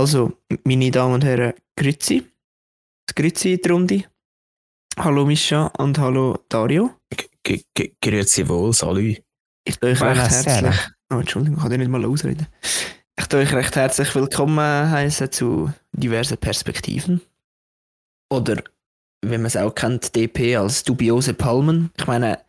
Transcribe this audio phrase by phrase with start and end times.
[0.00, 2.22] Also, meine Damen und Herren, Grüezi.
[3.14, 4.04] Grüezi in die Runde.
[4.98, 6.90] Hallo Mischa und hallo Dario.
[7.42, 9.22] G- g- Grüezi wohl, salut.
[9.64, 10.76] Ich tue euch recht herzlich.
[11.08, 12.46] Oh, Entschuldigung, ich kann dir nicht mal ausreden.
[13.18, 17.22] Ich tue euch recht herzlich willkommen heißen zu diversen Perspektiven.
[18.30, 18.62] Oder,
[19.22, 21.90] wie man es auch kennt, DP als dubiose Palmen.
[21.96, 22.44] Ich meine,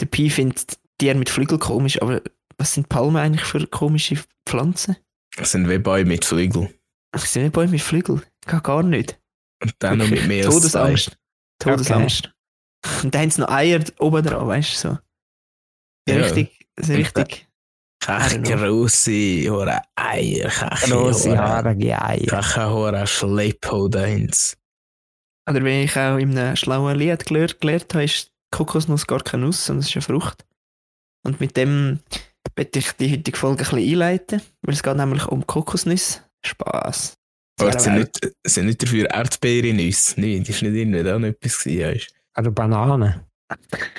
[0.00, 2.20] der Pi findet Tiere mit Flügel komisch, aber
[2.58, 4.96] was sind Palmen eigentlich für komische Pflanzen?
[5.36, 6.74] Das sind wie Bäume mit Flügel.
[7.14, 8.22] Ich sehe nicht Bäume mit Flügel.
[8.46, 9.20] Gar, gar nicht.
[9.62, 10.44] Und dann noch mit mehr.
[10.44, 11.16] Todesangst.
[11.58, 12.32] Todesangst.
[13.02, 14.98] Und dann haben sie noch Eier oben drauf, weißt du so.
[16.08, 16.22] Ja.
[16.22, 17.46] Richtig, so richtig.
[18.02, 20.48] Kach grosse Hora Eier.
[20.48, 22.26] Kach Grosse haarige Eier.
[22.26, 24.56] Kach Hora Schlepphodeins.
[25.48, 29.44] Oder wie ich auch in einem schlauen Lied gelernt, gelernt habe, ist Kokosnuss gar keine
[29.44, 30.46] Nuss, sondern es ist eine Frucht.
[31.26, 32.00] Und mit dem
[32.56, 36.20] werde ich die heutige Folge ein bisschen einleiten, weil es geht nämlich um Kokosnüsse.
[36.44, 37.14] Spaß.
[37.60, 40.20] Aber sind nicht, sind nicht dafür Erdbeerennüsse?
[40.20, 42.06] Nein, das war nicht irgendwie da noch etwas gewesen,
[42.38, 43.20] Oder Bananen.
[43.48, 43.56] du?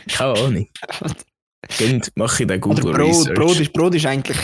[0.07, 0.67] Keine Ahnung.
[1.79, 2.99] Dann mache ich den Oder Google Brot.
[2.99, 3.35] Research.
[3.35, 4.37] Brot ist, Brot ist eigentlich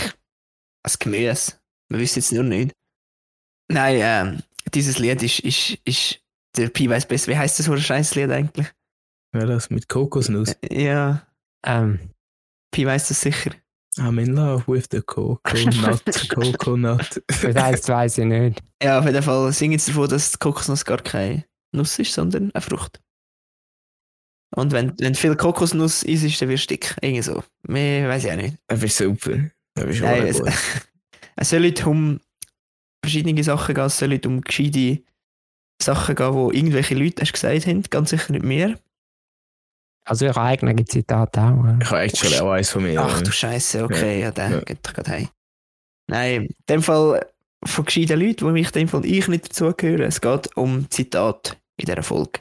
[0.83, 1.53] ein Gemüse.
[1.89, 2.73] Wir wissen jetzt nur nicht.
[3.71, 6.19] Nein, ähm, dieses Lied ist, ist, ist
[6.55, 7.31] der Pi weiß besser.
[7.31, 8.67] Wie heißt das so ein scheiß Lied eigentlich?
[9.33, 10.55] Ja, das mit Kokosnuss.
[10.69, 11.25] Ja,
[11.65, 11.99] Ähm,
[12.71, 13.51] Pi weiß das sicher.
[13.99, 16.03] I'm in love with the coconut,
[16.35, 17.21] coconut.
[17.27, 18.61] das heisst, weiss ich nicht.
[18.81, 22.51] Ja, auf jeden Fall singen jetzt davon, dass die Kokosnuss gar keine Nuss ist, sondern
[22.53, 23.01] eine Frucht.
[24.55, 26.95] Und wenn, wenn viel Kokosnuss ist, ist dann wirst du dick.
[27.01, 27.43] Irgendwie so.
[27.63, 28.57] Mehr weiß ich auch nicht.
[28.67, 29.49] Das ist super.
[29.75, 30.41] Das ist Nein, es,
[31.35, 32.19] es soll nicht um
[33.03, 35.03] verschiedene Sachen gehen, es soll nicht um gescheite
[35.81, 38.79] Sachen gehen, die irgendwelche Leute hast gesagt haben, ganz sicher nicht mehr.
[40.07, 41.65] Also ich habe eigene Zitate auch.
[41.65, 41.77] ja.
[41.81, 43.01] Ich habe actually auch eins von mir.
[43.01, 44.59] Ach du Scheiße, okay, ja, der Ja.
[44.61, 45.29] geht doch gerade heim.
[46.09, 47.25] Nein, in dem Fall
[47.65, 50.05] von gescheiten Leuten, wo mich in dem Fall ich nicht dazugehöre.
[50.05, 52.39] Es geht um Zitat in dieser Folge.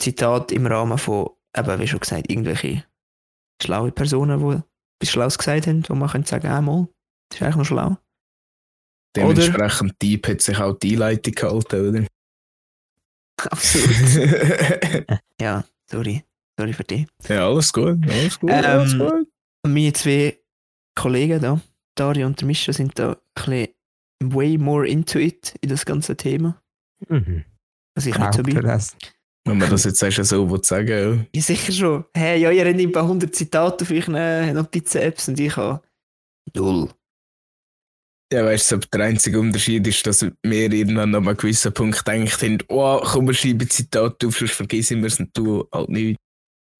[0.00, 2.84] Zitat im Rahmen von, eben, wie schon gesagt, irgendwelche
[3.62, 4.62] schlaue Personen, die
[5.00, 6.88] etwas Schlaues gesagt haben, wo man könnte sagen, einmal,
[7.28, 7.96] das ist eigentlich noch schlau.
[9.14, 12.06] Dementsprechend deep hat sich auch die Einleitung gehalten, oder?
[13.50, 15.20] Absolut.
[15.40, 16.24] ja, sorry.
[16.58, 17.06] Sorry für dich.
[17.28, 19.26] ja, alles gut, alles gut, Ähm, alles gut.
[19.64, 20.38] Und meine zwei
[20.94, 21.60] Kollegen da,
[21.96, 23.68] Dario und der Mischa, sind da ein bisschen
[24.34, 26.60] way more into it, in das ganze Thema.
[27.08, 27.44] Mhm.
[27.94, 28.62] Was ich nicht so Glaubt ihr bin.
[28.64, 28.96] das?
[29.44, 32.04] Wenn man das jetzt erst so will sagen Ja, sicher schon.
[32.14, 35.82] Hey, ja, ihr habt ein paar hundert Zitate auf euren Notizen-Apps und ich habe
[36.54, 36.88] null.
[38.32, 42.42] Ja, weißt du, der einzige Unterschied ist, dass wir irgendwann an einem gewissen Punkt gedacht
[42.42, 46.18] haben, oh, komm, wir schreiben Zitate auf, sonst vergessen wir es und du halt nicht.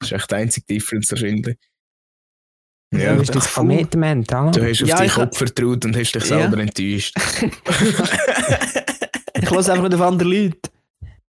[0.00, 1.56] Das ist echt die einzige Differenz wahrscheinlich.
[2.92, 4.68] Ja, Ja, das ist das Commitment, du oder?
[4.68, 6.38] hast auf Ja, deinen ich- Kopf vertraut und hast dich Ja.
[6.40, 7.14] selber enttäuscht.
[9.34, 10.58] ich höre einfach nicht auf andere Leute.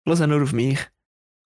[0.06, 0.80] Ich höre nur auf mich.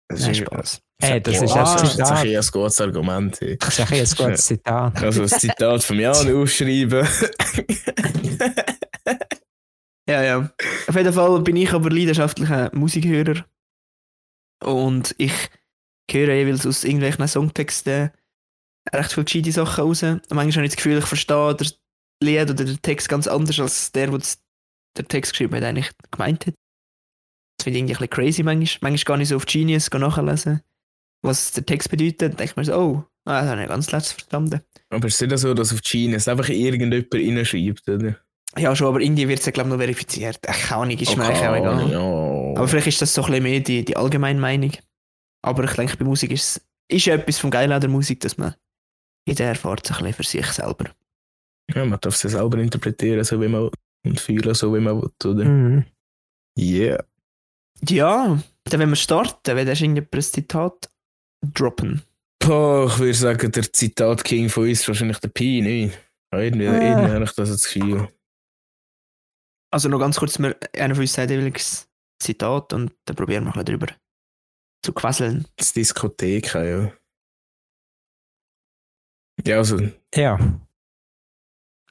[0.09, 0.81] Das Nein, ist- Spaß.
[1.01, 2.11] Hey, das ist ein das ist jetzt Zitat.
[2.11, 3.41] ein bisschen ein gutes Argument.
[3.41, 3.57] hey.
[3.57, 5.03] Das ist ein ein gutes Zitat.
[5.03, 7.07] Also ein Zitat vom Jan aufschreiben.
[10.09, 10.49] Ja, ja.
[10.87, 13.45] Auf jeden Fall bin ich aber leidenschaftlicher Musikhörer.
[14.61, 15.31] Und ich
[16.11, 18.11] höre jeweils aus irgendwelchen Songtexten
[18.93, 20.03] recht viele gescheite Sachen raus.
[20.03, 21.79] Und manchmal habe ich das Gefühl, ich verstehe das
[22.21, 24.39] Lied oder den Text ganz anders, als der, der das-
[24.97, 26.53] der Text geschrieben hat, eigentlich gemeint hat.
[27.63, 28.91] Das finde ich irgendwie ein bisschen crazy manchmal.
[28.91, 30.61] Manchmal gehe ich so auf Genius nachlesen,
[31.21, 32.21] was der Text bedeutet.
[32.21, 34.59] Dann denke ich mir so, oh, ah, das habe ich ganz letztes verstanden.
[34.89, 38.17] Aber es ist nicht so, dass auf Genius einfach irgendjemand reinschreibt, oder?
[38.57, 40.39] Ja, schon, aber irgendwie wird es ja, glaube ich, noch verifiziert.
[40.45, 41.91] Ach, keine Ahnung, ist mir Okay, eigentlich auch egal.
[41.91, 42.59] Ja.
[42.59, 44.71] Aber vielleicht ist das so ein bisschen mehr die, die allgemeine Meinung.
[45.41, 48.19] Aber ich denke, bei Musik ist es ist ja etwas vom Geilen an der Musik,
[48.19, 48.55] dass man
[49.25, 50.91] jeder erfährt so ein bisschen für sich selber.
[51.73, 53.69] ja, man darf es selber interpretieren, so wie man.
[54.05, 55.45] Und fühlen, so wie man will, oder?
[55.45, 55.85] Mhm.
[56.59, 57.03] Yeah.
[57.89, 60.89] Ja, dann wenn wir starten, wenn du irgendjemand ein Zitat
[61.41, 62.01] droppen.
[62.39, 65.97] Boah, ich würde sagen, der Zitat-King von uns ist wahrscheinlich der Pi, nicht?
[66.33, 66.73] Ja, Irgendwie, Ah.
[66.81, 68.07] irgendwie habe ich das das Gefühl.
[69.71, 71.89] Also noch ganz kurz, wir, einer von uns sagt jeweils
[72.21, 73.93] Zitat und dann probieren wir ein bisschen drüber
[74.83, 75.47] zu quasseln.
[75.57, 76.91] Das Diskothek, ja.
[79.45, 79.79] Ja, also,
[80.13, 80.37] Ja.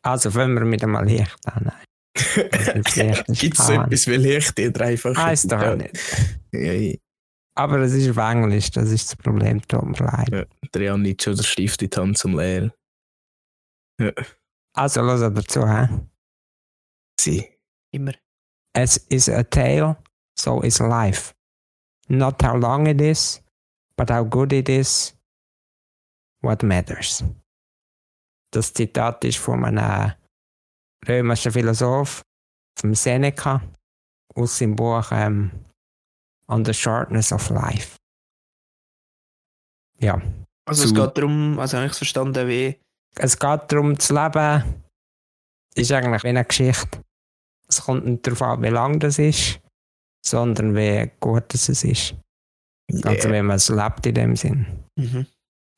[0.02, 1.72] Also fangen wir mit einmal Licht an.
[2.14, 3.86] Ist gibt es an.
[3.86, 5.16] etwas wie Licht in dreifach?
[5.16, 5.96] Heißt doch auch nicht.
[6.52, 6.96] Ja, ja.
[7.54, 10.28] Aber es ist auf Englisch, das ist das Problem, tut mir leid.
[10.30, 10.44] Ja.
[10.74, 12.72] Der nicht schon den Stift in die Hand zum Lehren.
[14.74, 15.66] Also los dazu.
[15.66, 15.86] He?
[17.20, 17.48] Sie.
[17.92, 18.14] Immer.
[18.74, 19.96] As is a tale,
[20.38, 21.34] so is life.
[22.08, 23.42] Not how long it is,
[23.96, 25.14] but how good it is,
[26.42, 27.22] what matters.
[28.50, 30.12] Das Zitat ist von einem
[31.06, 32.22] römischen Philosoph,
[32.78, 33.60] vom Seneca
[34.34, 35.50] aus seinem Buch ähm,
[36.48, 37.96] On the Shortness of Life.
[39.98, 40.20] Ja,
[40.66, 42.78] Also es geht darum, also habe ich es verstanden, wie
[43.16, 44.82] es geht darum, das Leben
[45.74, 47.02] ist eigentlich wie eine Geschichte.
[47.68, 49.60] Es kommt nicht darauf an, wie lang das ist,
[50.24, 52.14] sondern wie gut es ist.
[52.90, 54.66] Also Yeah, wie man es lebt in dem Sinn.
[54.96, 55.26] mhm.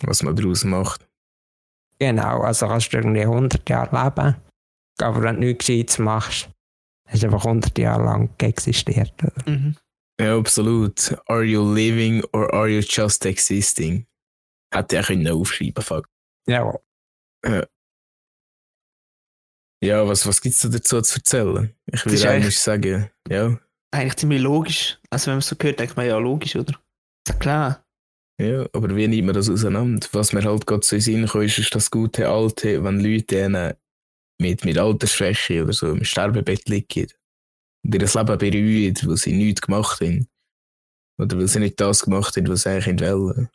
[0.04, 1.06] was man daraus macht.
[1.98, 4.36] Genau, also kannst du irgendwie 100 Jahre leben,
[5.00, 6.48] aber wenn du nichts Gescheites machst,
[7.08, 9.12] hast du einfach 100 Jahre lang existiert.
[9.22, 9.50] Oder?
[9.50, 9.76] Mhm.
[10.20, 11.16] Ja, absolut.
[11.26, 14.06] Are you living or are you just existing?
[14.72, 16.08] Hätte ich können aufschreiben fuck.
[16.46, 16.72] Ja,
[19.82, 21.74] Ja, was, was gibt es dazu zu erzählen?
[21.92, 23.58] Ich würde eigentlich sagen, ja,
[23.94, 24.98] Eigentlich ziemlich logisch.
[25.10, 26.72] Also wenn man es so hört, denkt man ja logisch, oder?
[26.72, 27.86] Ist ja klar.
[28.40, 30.04] ja, aber wie nimmt man das auseinander?
[30.12, 32.98] Was mir halt gerade so in den Sinn kommt, ist, ist das gute Alte, wenn
[32.98, 33.74] Leute denen
[34.40, 37.08] mit, mit Altersschwäche oder so im Sterbebett liegen
[37.84, 40.28] und ihr Leben bereuen, weil sie nichts gemacht haben.
[41.20, 43.48] Oder weil sie nicht das gemacht haben, was sie eigentlich wollen.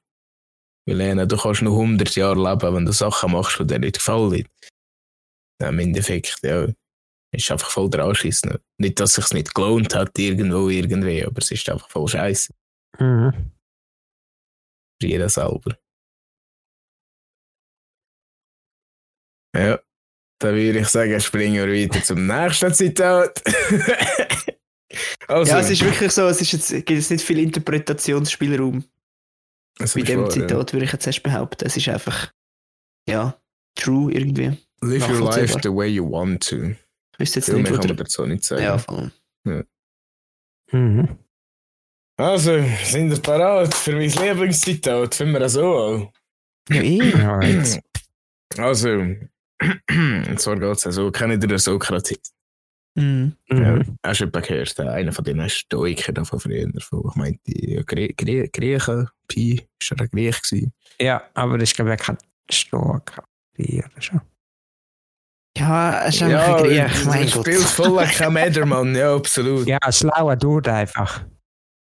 [0.88, 3.98] Weil ihnen, du kannst noch 100 Jahre leben, wenn du Sachen machst, die dir nicht
[3.98, 4.48] gefallen.
[5.62, 6.68] Ja, Im Endeffekt, ja,
[7.32, 8.42] ist einfach voll der Anschiss.
[8.78, 12.54] Nicht, dass es sich nicht gelohnt hat, irgendwo, irgendwie, aber es ist einfach voll scheiße.
[13.00, 13.52] mhm.
[15.02, 15.78] Für jeden selber.
[19.56, 19.80] Ja,
[20.40, 23.42] dann würde ich sagen, springen wir weiter zum nächsten Zitat.
[25.28, 28.84] also, ja, es ist wirklich so, es ist jetzt, gibt es nicht viel Interpretationsspielraum
[29.78, 30.34] das bei dem wahr, ja.
[30.34, 31.66] Zitat, würde ich jetzt erst behaupten.
[31.66, 32.32] Es ist einfach,
[33.08, 33.40] ja,
[33.76, 34.58] true irgendwie.
[34.82, 36.72] Live your life the way you want to.
[37.14, 38.64] Ich wüsste jetzt Viel nicht, mehr kann man dazu nicht sagen.
[38.64, 39.12] ja, voll.
[40.72, 41.18] Mhm.
[42.18, 45.16] Also, sind wir parat für mein Lieblingszitat?
[45.16, 46.10] Finden wir das so an?
[46.70, 46.82] Ja.
[46.82, 47.80] Ja, jetzt.
[48.58, 49.16] Also,
[49.90, 52.34] und zwar geht es ja so, kennt ihr den Sokrates?
[52.96, 53.36] Mhm.
[53.52, 54.80] Ja, hast du jemanden gehört?
[54.80, 56.68] Äh, Einer von den Stoikern von früher.
[56.82, 60.74] Von, ich meinte, ja, Grie Grie Griechen, Pi, ist er ein Griech gewesen?
[61.00, 62.18] ja, aber ist glaube ich kein
[62.50, 63.14] Stock.
[63.58, 64.20] oder so.
[65.58, 67.46] Ja, es ist einfach ein Griech, mein er Gott.
[67.46, 69.68] spielt voll kein Medermann, ja, absolut.
[69.68, 71.26] Ja, Ja, schlauer Dude einfach.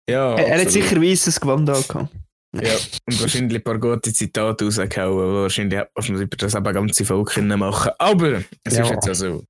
[0.09, 2.15] ja Er, er hat sicher weißes Gewand angehabt.
[2.63, 2.75] Ja,
[3.07, 5.35] und wahrscheinlich ein paar gute Zitate rausgehauen.
[5.43, 8.85] Wahrscheinlich hat man über das eben ganze Volk machen Aber es Ja.
[8.85, 9.45] ist jetzt ja so.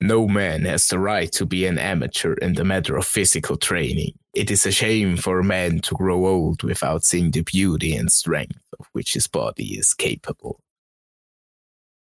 [0.00, 4.14] No man has the right to be an amateur in the matter of physical training.
[4.32, 8.08] It is a shame for a man to grow old without seeing the beauty and
[8.12, 10.60] strength of which his body is capable.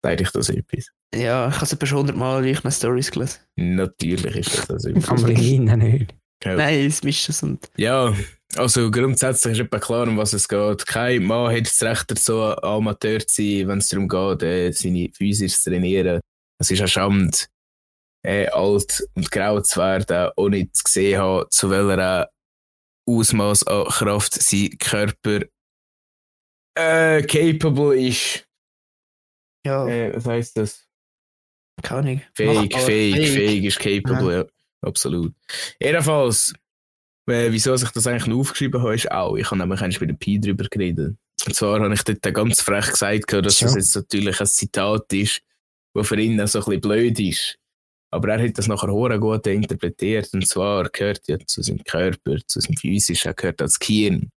[0.03, 0.89] Sag ich das etwas?
[1.13, 3.39] Ja, ich habe es etwa schon hundertmal wie ich meine Stories gelesen.
[3.55, 5.39] Natürlich ist das das Aber etwas.
[5.43, 6.13] hinten nicht.
[6.43, 6.55] Ja.
[6.55, 7.69] Nein, es mischt es und.
[7.77, 8.13] Ja,
[8.55, 10.85] also grundsätzlich ist etwa klar, um was es geht.
[10.87, 15.09] Kein Mann hat das Recht dazu, Amateur zu sein, wenn es darum geht, äh, seine
[15.13, 16.19] Physis zu trainieren.
[16.59, 17.37] Es ist eine Schande,
[18.25, 22.29] äh, alt und grau zu werden, ohne zu sehen haben, zu welcher
[23.07, 25.41] Ausmaß an Kraft sein Körper
[26.77, 28.45] äh, capable ist.
[29.65, 30.87] Ja, Äh, was heisst das?
[31.83, 32.21] keine Ahnung.
[32.35, 34.45] Fähig, Machbar, fähig, fähig ist capable, ja.
[34.81, 35.33] Absolut.
[35.79, 36.53] Jedenfalls,
[37.27, 40.09] äh, wieso ich das eigentlich noch aufgeschrieben habe, ist auch, ich habe nämlich eigentlich mit
[40.09, 41.15] dem Pi drüber geredet.
[41.45, 43.77] Und zwar habe ich dort ganz frech gesagt, dass das Ja.
[43.77, 45.41] jetzt natürlich ein Zitat ist,
[45.93, 47.57] das für ihn auch so ein bisschen blöd ist.
[48.13, 50.29] Aber er hat das nachher hure gut interpretiert.
[50.33, 54.29] Und zwar gehört ja zu seinem Körper, zu seinem Physischen, gehört als Gehirn.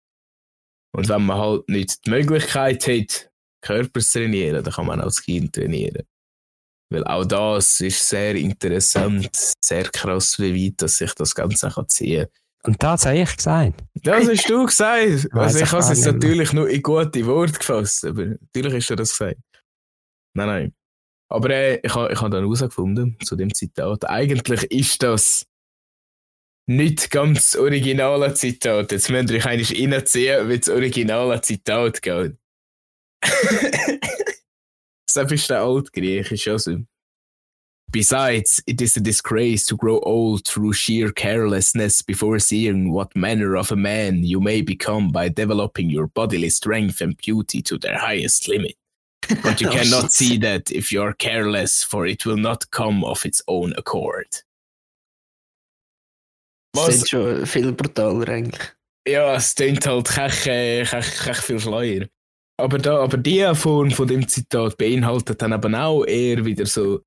[0.96, 3.32] Und wenn man halt nicht die Möglichkeit hat,
[3.62, 6.04] Körper zu trainieren, dann kann man auch das Gehirn trainieren.
[6.94, 9.30] Weil auch das ist sehr interessant,
[9.66, 12.28] sehr krass, wie weit dass sich das Ganze kann ziehen
[12.64, 13.84] Und das habe ich gesagt.
[13.96, 15.28] Das hast du gesagt.
[15.34, 18.96] Also ich habe es jetzt natürlich nur in gute Worte gefasst, aber natürlich hast du
[18.96, 19.40] das gesagt.
[20.36, 20.74] Nein, nein.
[21.30, 25.48] Aber äh, ich habe ich hab dann herausgefunden, zu dem Zitat, eigentlich ist das
[26.68, 28.92] nicht ganz das originale Zitat.
[28.92, 32.38] Jetzt müsst ihr euch eigentlich reinziehen, wie das originale Zitat geht.
[35.14, 36.78] das ist der Altgriechisch, also.
[37.92, 43.56] Besides, it is a disgrace to grow old through sheer carelessness before seeing what manner
[43.56, 47.98] of a man you may become by developing your bodily strength and beauty to their
[48.00, 48.76] highest limit.
[49.44, 50.12] But you Oh, cannot shit.
[50.12, 54.44] see that if you are careless, for it will not come of its own accord.
[56.74, 56.96] Das Was?
[56.96, 58.72] ist schon viel brutaler eigentlich.
[59.08, 62.08] Ja, es klingt halt viel schleuer.
[62.60, 67.02] Aber, da, aber die Form von dem Zitat beinhaltet dann eben auch eher wieder so,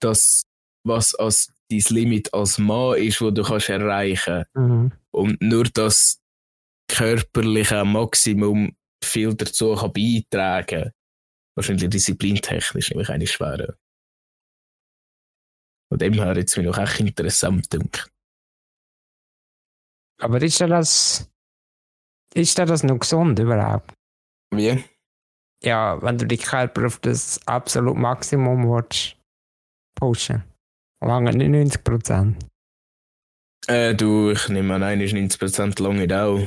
[0.00, 0.44] das,
[0.86, 4.92] was als dein Limit als Mann ist, wo du kannst erreichen Mhm.
[5.10, 6.20] und nur das
[6.90, 10.92] körperliche Maximum viel dazu kann beitragen
[11.56, 13.76] Wahrscheinlich disziplintechnisch nämlich eine schwere.
[15.90, 18.08] Von dem her jetzt mir noch echt interessant denkt.
[20.20, 21.28] Aber ist das.
[22.34, 23.92] Ist das noch gesund überhaupt?
[24.50, 24.82] Wie?
[25.62, 29.16] Ja, wenn du die Körper auf das absolut Maximum willst,
[29.96, 30.44] pushen.
[31.04, 32.46] Lange nicht 90 Prozent.
[33.66, 36.40] Äh, du, ich nehme an, einer ist 90% lang nicht auch.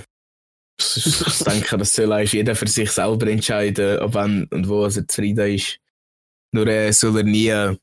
[0.79, 4.89] Ich denke, das soll eigentlich jeder für sich selber entscheiden, ob wann und wo er
[5.08, 5.79] zufrieden ist.
[6.53, 7.77] Nur äh, soll er nie,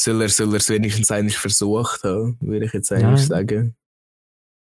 [0.00, 3.26] soll er, soll er es wenigstens einmal versucht haben, würde ich jetzt eigentlich Ja.
[3.26, 3.74] sagen.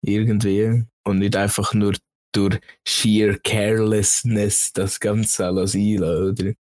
[0.03, 0.85] Irgendwie.
[1.05, 1.95] Und nicht einfach nur
[2.35, 6.55] durch sheer carelessness das Ganze alles einlassen,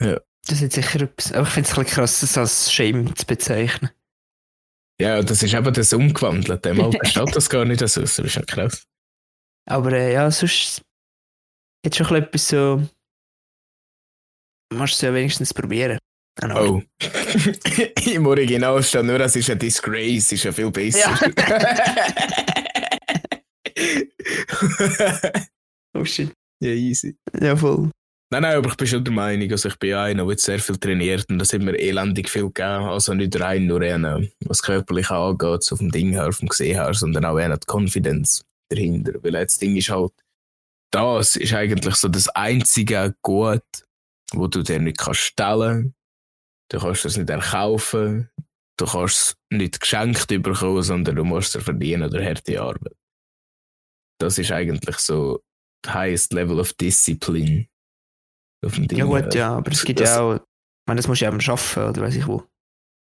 [0.00, 0.24] oder?
[0.46, 1.32] Das ist sicher etwas.
[1.32, 3.90] Aber ich finde es ein bisschen krass, das als Shame zu bezeichnen.
[5.00, 6.64] Ja, das ist eben das umgewandelt.
[6.64, 8.00] Mal besteht das gar nicht so.
[8.00, 8.86] Das ist ja krass.
[9.66, 10.82] Aber äh, ja, sonst
[11.84, 12.82] jetzt schon etwas so.
[14.72, 15.98] Musst du es ja wenigstens probieren.
[16.42, 16.82] Oh.
[18.06, 21.16] Im Original steht nur, es ist ein Disgrace, ist ja viel besser.
[25.96, 26.32] Oh shit.
[26.60, 27.16] ja, easy.
[27.40, 27.90] Ja, voll.
[28.30, 30.58] Nein, nein, aber ich bin schon der Meinung, also ich bin ja einer, der sehr
[30.58, 32.84] viel trainiert und das hat mir elendig viel gegeben.
[32.86, 36.92] Also nicht rein nur einer, was körperlich angeht, so vom Ding her, vom Gesehen her,
[36.94, 39.22] sondern auch einer die Confidence dahinter.
[39.22, 40.12] Weil das Ding ist halt,
[40.90, 43.62] das ist eigentlich so das einzige Gut,
[44.32, 45.94] wo du dir nicht kannst stellen.
[46.70, 48.30] Du kannst es nicht erkaufen.
[48.76, 52.96] Du kannst es nicht geschenkt bekommen, sondern du musst es verdienen durch harte Arbeit.
[54.20, 55.40] Das ist eigentlich so
[55.84, 57.66] the highest level of discipline.
[58.64, 60.34] Auf dem Ding Ja, gut, ja, aber es gibt Das- ja auch.
[60.36, 62.44] Ich meine, das musst du ja eben schaffen, oder weiß ich wo.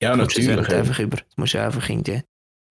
[0.03, 0.79] Ja, Du kommst das ja natürlich.
[0.79, 1.17] einfach über.
[1.19, 2.23] Das musst du ja einfach irgendwie.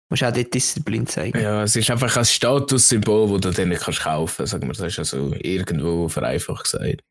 [0.10, 1.40] Musst auch dort Disziplin zeigen.
[1.40, 4.46] ja, es ist einfach ein Statussymbol, das du dir nicht kannst kaufen.
[4.46, 7.02] Sagen wir, das ist also irgendwo vereinfacht gesagt.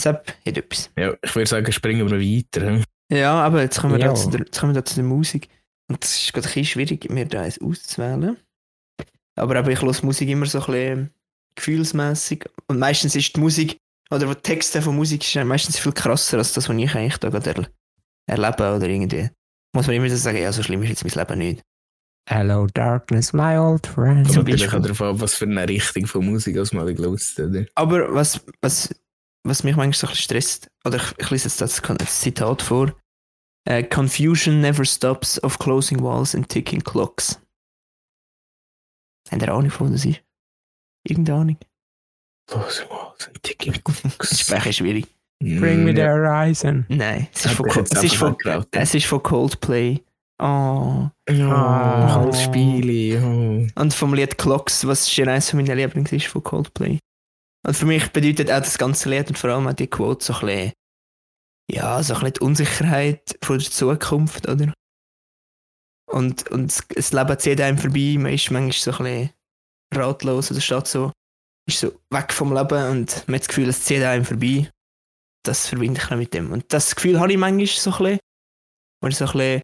[0.00, 0.90] Sepp hat etwas.
[0.98, 2.66] Ja, ich würde sagen, springen wir weiter.
[2.66, 2.84] hm?
[3.12, 4.08] Ja, aber jetzt kommen wir, Ja.
[4.08, 5.48] da zu der, jetzt kommen wir da zu der Musik.
[5.88, 8.36] Und das ist gerade ein bisschen schwierig, mir da eins auszuwählen.
[9.36, 11.10] Aber eben, ich höre Musik immer so ein bisschen
[11.54, 12.48] gefühlsmässig.
[12.66, 13.76] Und meistens ist die Musik,
[14.10, 17.18] oder die Texte von Musik ist ja meistens viel krasser als das, was ich eigentlich
[17.18, 17.68] da gerade erle
[18.26, 19.30] erlebe oder irgendwie.
[19.74, 21.62] Muss man immer so sagen, ja, so schlimm ist jetzt mein Leben nicht.
[22.28, 24.26] Hello, darkness, my old friend.
[24.26, 24.78] Zum Kommt natürlich Beispiel.
[24.78, 27.66] auch darauf an, was für eine Richtung von Musik als mal gelost oder?
[27.74, 28.94] Aber was, was,
[29.42, 32.94] was mich manchmal so ein bisschen stresst, oder ich, ich lese jetzt das, Zitat vor.
[33.64, 37.40] Äh, Confusion never stops of closing walls and ticking clocks.
[39.30, 40.22] Habt ihr Ahnung von was das ist?
[41.04, 41.56] Irgendeine Ahnung?
[42.52, 44.40] Los, was ein Ticking Die Clocks.
[44.40, 45.06] Sprache ist schwierig.
[45.42, 46.84] Bring me the horizon.
[46.88, 48.36] Nein, es ist, von, es, ist von,
[48.72, 50.00] es ist von Coldplay.
[50.42, 51.08] Oh.
[51.28, 52.14] Ja, Ah.
[52.14, 53.22] halt Spiele.
[53.24, 53.80] Oh.
[53.80, 56.98] Und vom Lied Clocks, was schon eines meiner Lieblings ist von Coldplay.
[57.66, 60.34] Und für mich bedeutet auch das ganze Lied und vor allem auch die Quote so
[60.34, 60.72] ein bisschen,
[61.70, 64.72] ja, so ein bisschen die Unsicherheit von der Zukunft, oder?
[66.10, 69.30] Und, und das Leben zieht einem vorbei, man ist manchmal so ein bisschen
[69.94, 71.12] ratlos oder steht so,
[71.68, 74.70] ist so weg vom Leben und man hat das Gefühl, es zieht einem vorbei.
[75.44, 76.52] Das verbinde ich mit dem.
[76.52, 78.18] Und das Gefühl habe ich manchmal so ein bisschen,
[79.00, 79.62] weil ich so ein bisschen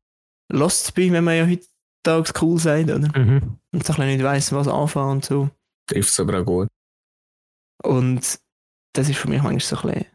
[0.53, 3.19] lost bin, wenn man ja heutzutage cool sagt, oder?
[3.19, 3.59] Mhm.
[3.73, 5.51] und so ein bisschen nicht weiss, was anfangen und so.
[5.91, 6.69] Trifft es aber auch gut.
[7.83, 8.39] Und
[8.95, 10.07] das ist für mich manchmal so ein bisschen,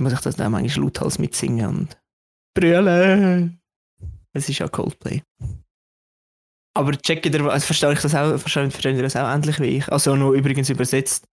[0.00, 2.00] muss ich das dann manchmal lauthals mitsingen und
[2.54, 3.59] brüllen.
[4.32, 5.22] Es ist ja Coldplay.
[6.74, 9.78] Aber checkt ihr, also verstehe ich das auch, versteht, versteht ihr das auch ähnlich wie
[9.78, 9.88] ich?
[9.90, 11.26] Also nur übrigens übersetzt,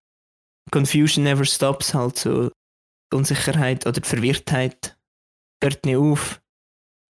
[0.72, 2.50] Confusion never stops, halt so
[3.12, 4.98] die Unsicherheit oder die Verwirrtheit
[5.62, 6.40] hört nicht auf.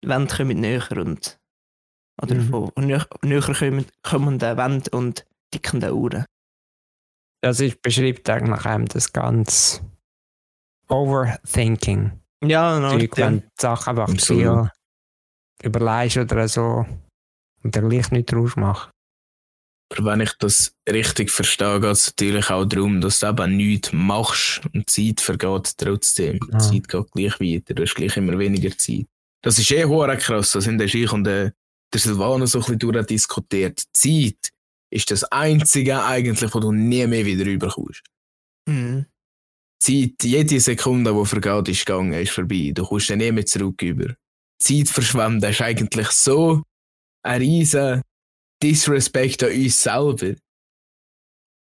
[0.04, 1.40] Die Wände kommen näher und
[2.22, 2.50] oder Mhm.
[2.50, 6.26] von näher, näher kommen, kommen die Wände und tickende Uhren.
[7.44, 9.82] Das ist, beschreibt eigentlich einem das ganze
[10.88, 12.20] Overthinking.
[12.44, 14.70] Ja, no, Zeug, wenn die Sachen einfach viel
[15.64, 16.86] überlegst oder so
[17.64, 18.90] und dann gleich nicht draus machst.
[19.94, 23.92] Aber wenn ich das richtig verstehe, geht es natürlich auch darum, dass du eben nichts
[23.92, 26.40] machst und die Zeit vergeht trotzdem.
[26.40, 26.60] Die Ja.
[26.60, 29.06] Zeit geht gleich weiter, du hast gleich immer weniger Zeit.
[29.44, 31.54] Das ist eh hure krass, das sind der ich und der,
[31.94, 33.84] der Silvano so ein bisschen durchdiskutiert.
[33.94, 34.50] Zeit
[34.94, 38.02] ist das Einzige eigentlich, wo du nie mehr wieder rüberkommst.
[38.70, 39.06] Mhm.
[39.82, 42.72] Zeit, jede Sekunde, die vergeht, ist gegangen, ist vorbei.
[42.74, 44.14] Du kommst dann nie mehr zurück über.
[44.62, 46.64] Zeit verschwenden ist eigentlich so
[47.24, 48.02] ein riesen
[48.62, 50.36] Disrespect an uns selber.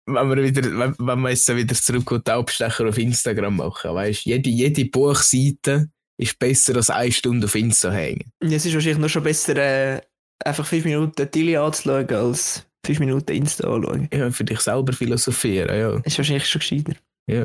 [0.06, 3.94] Wenn wir, wieder, wenn, wenn wir jetzt wieder zurück und die Abstecher auf Instagram machen,
[3.94, 8.32] weißt jede, jede Buchseite ist besser als eine Stunde auf Insta hängen.
[8.40, 10.00] Es ist wahrscheinlich nur schon besser, äh,
[10.44, 14.08] einfach fünf Minuten Tilly anzuschauen, als fünf Minuten Insta anzuschauen.
[14.12, 16.00] Ja, für dich selber philosophieren, ja.
[16.04, 16.94] Ist wahrscheinlich schon gescheiter.
[17.28, 17.44] ja.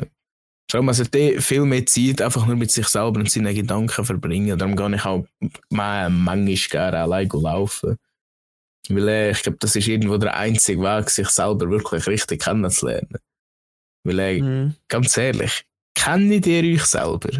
[0.70, 4.58] Schau, man sollte viel mehr Zeit einfach nur mit sich selber und seinen Gedanken verbringen.
[4.58, 5.26] Darum gehe ich auch
[5.70, 7.96] ma- manchmal gerne allein laufen.
[8.90, 13.16] Weil äh, ich glaube, das ist irgendwo der einzige Weg, sich selber wirklich richtig kennenzulernen.
[14.04, 14.74] Weil äh, Mhm.
[14.88, 17.30] ganz ehrlich, kennt ihr euch selber?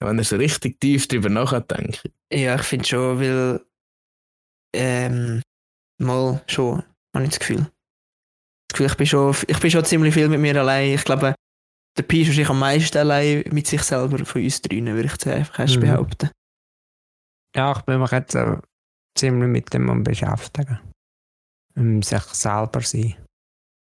[0.00, 2.02] Wenn ihr so richtig tief drüber nachdenkt.
[2.32, 3.60] Ja, ich finde schon, weil.
[4.74, 5.42] Ähm,
[5.98, 6.82] mal schon,
[7.14, 7.66] habe ich das Gefühl.
[8.68, 10.94] Das Gefühl, ich bin schon, ich bin schon ziemlich viel mit mir allein.
[10.94, 11.34] Ich glaube,
[11.98, 15.12] der Pi ist wahrscheinlich am meisten allein mit sich selber von uns drinnen, würde ich
[15.12, 15.80] jetzt einfach erst Mhm.
[15.80, 16.30] behaupten.
[17.56, 18.56] Ja, ich bin mich jetzt äh,
[19.16, 20.78] ziemlich mit dem am beschäftigen.
[21.74, 23.16] Um sich selber sein.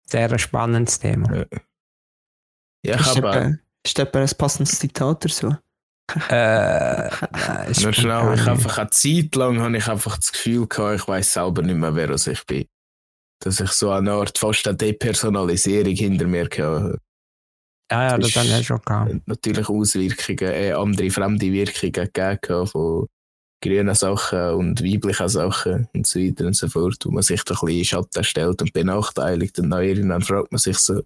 [0.08, 1.46] Sehr ein spannendes Thema.
[2.86, 5.55] Ja, ich Ist habe ist etwa ein passendes Zitat oder so?
[6.29, 11.01] Äh, nein, Nur schnell, ich einfach eine Zeit lang habe ich einfach das Gefühl gehabt,
[11.01, 12.65] ich weiß selber nicht mehr, wer ich bin.
[13.39, 17.00] Dass ich so eine Art fast eine Depersonalisierung hinter mir hatte.
[17.92, 19.28] Ja, ja, das ist- habe ich schon gehabt.
[19.28, 23.08] Natürlich Auswirkungen, äh, andere fremde Wirkungen gegeben von
[23.64, 27.54] grünen Sachen und weiblichen Sachen und so weiter und so fort, wo man sich da
[27.54, 29.60] ein bisschen in Schatten stellt und benachteiligt.
[29.60, 31.04] Und dann irgendwann fragt man sich so,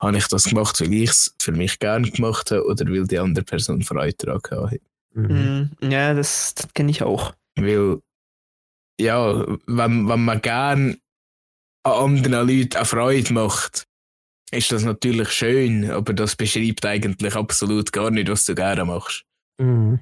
[0.00, 3.18] habe ich das gemacht, weil ich es für mich gerne gemacht habe oder weil die
[3.20, 4.80] andere Person Freude daran gehabt hat?
[5.14, 5.70] Mhm.
[5.80, 5.90] Mhm.
[5.92, 7.34] Ja, das, das kenne ich auch.
[7.56, 8.00] Weil,
[9.00, 10.96] ja, wenn, wenn man gern
[11.84, 13.84] an anderen Leuten eine Freude macht,
[14.52, 19.24] ist das natürlich schön, aber das beschreibt eigentlich absolut gar nicht, was du gerne machst.
[19.60, 19.98] Mhm.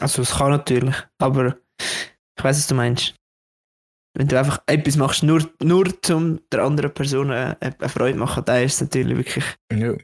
[0.00, 3.14] Also, es kann natürlich, aber ich weiß, was du meinst.
[4.14, 8.44] Wenn du einfach etwas machst, nur, nur um der anderen Person eine, eine Freude machen,
[8.44, 9.94] dann ist es natürlich wirklich Ja.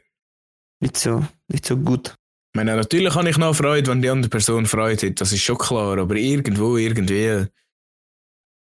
[0.81, 2.15] nicht so, nicht so gut.
[2.55, 5.43] Ich meine, natürlich habe ich noch Freude, wenn die andere Person Freude hat, das ist
[5.43, 7.47] schon klar, aber irgendwo, irgendwie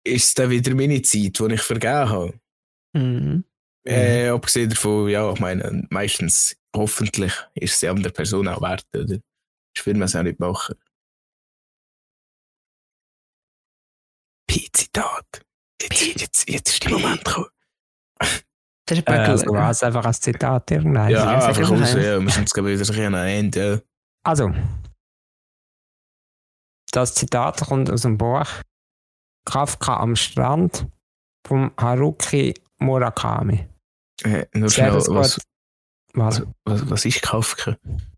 [0.04, 2.40] ist es dann wieder meine Zeit, die ich vergeben habe.
[2.94, 3.44] Mhm.
[3.88, 8.87] Äh, abgesehen davon, ja, ich meine, meistens, hoffentlich, ist es die andere Person auch wert,
[8.95, 9.18] oder?
[9.75, 10.75] Ich würde man es auch nicht machen.
[14.49, 15.42] P-Zitat.
[15.80, 17.48] Jetzt, jetzt, jetzt ist der Moment gekommen.
[18.87, 21.11] Das ist Äh, also war es einfach ein Zitat irgendein.
[21.11, 23.74] Ja, ja, einfach raus, ja, wir sind jetzt gerade wieder so ein Ende.
[23.74, 23.81] Ja.
[24.24, 24.53] Also,
[26.90, 28.48] das Zitat kommt aus dem Buch
[29.44, 30.87] Kafka am Strand
[31.46, 33.68] von Haruki Murakami.
[34.24, 35.40] Äh, nur Sehr schnell, das was.
[36.14, 36.42] Was?
[36.64, 37.76] was, was ist Kafka?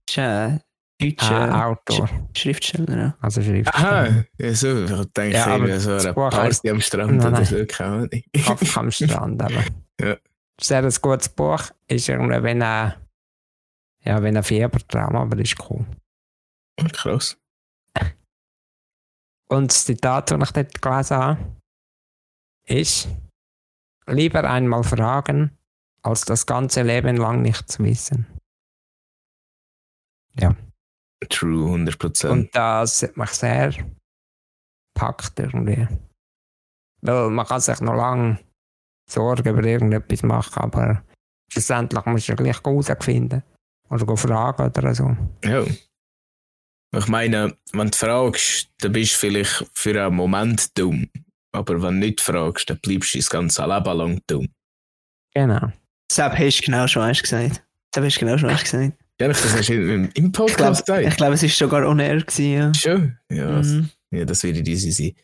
[0.08, 0.60] Ist ein
[1.00, 2.96] deutscher Ah, Autor, Schriftsteller.
[2.96, 3.16] Ja.
[3.20, 3.88] also Schriftsteller.
[4.08, 7.44] Aha, ja, so, ich denke, Ja, aber ja, so eine Party am Strand Nein, oder
[7.44, 8.10] so, keine Ahnung.
[8.44, 9.42] Kafka am Strand.
[9.42, 9.64] Aber.
[10.00, 10.16] Ja.
[10.60, 11.62] Sehr ein gutes Buch.
[11.88, 13.00] Ist irgendwie, wenn er,
[14.04, 15.84] ja, wenn er Fiebertraum, aber ist cool.
[16.92, 17.36] Krass.
[19.48, 21.56] Und das Zitat, das ich dort gelesen habe,
[22.66, 23.08] ist:
[24.06, 25.58] Lieber einmal fragen,
[26.02, 28.26] als das ganze Leben lang nichts wissen.
[31.28, 32.28] True, 100%.
[32.28, 33.74] Und das hat mich sehr
[34.94, 35.86] packt irgendwie.
[37.02, 38.38] Weil man kann sich noch lange
[39.08, 41.04] Sorgen über irgendetwas machen, aber
[41.50, 43.42] schlussendlich musst du ja gleich herausfinden.
[43.88, 45.16] Oder fragen oder so.
[45.44, 45.64] Ja.
[46.96, 51.08] Ich meine, wenn du fragst, dann bist du vielleicht für einen Moment dumm.
[51.52, 54.48] Aber wenn du nicht fragst, dann bleibst du das ganze Leben lang dumm.
[55.34, 55.72] Genau.
[56.10, 57.62] Sepp, hast du genau schon eins gesagt.
[57.94, 58.92] Sepp, hast du genau schon eins gesagt.
[59.18, 61.16] Ehrlich, das hast du im, im Ich glaube, Podcast ich gesagt.
[61.18, 62.16] glaub, es war sogar on air.
[62.20, 62.74] Gewesen, ja.
[62.74, 63.16] Schon?
[63.30, 63.90] Ja, das- Mhm.
[64.10, 65.14] ja, das wird easy sein.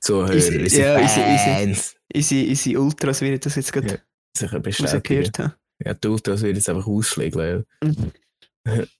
[0.00, 1.08] Zuhörer, unsere ja.
[1.08, 1.96] Fans.
[2.14, 4.00] Unsere, unsere Ultras werden das jetzt Ja, gerade
[4.36, 4.94] Sicher bestätigen.
[4.96, 5.52] rausgehört haben.
[5.84, 7.64] Ja, die Ultras wird jetzt einfach ausschlägen.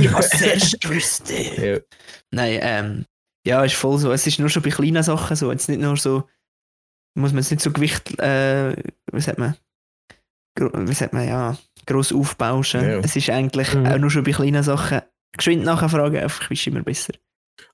[0.00, 1.30] Ich habe es erst gewusst.
[1.30, 1.78] Ja.
[2.32, 3.04] Nein, ähm,
[3.46, 4.10] ja, ist voll so.
[4.10, 5.52] Es ist nur schon bei kleinen Sachen so.
[5.52, 6.28] Jetzt nicht nur so,
[7.14, 8.74] muss man es nicht so Gewicht, äh,
[9.12, 9.54] wie sagt man,
[10.58, 12.82] wie sagt man, ja, gross aufbauschen.
[12.82, 12.98] Ja.
[13.00, 13.86] Es ist eigentlich Mhm.
[13.86, 15.00] auch nur schon bei kleinen Sachen.
[15.36, 17.12] Geschwind nachfragen, einfach ist immer besser.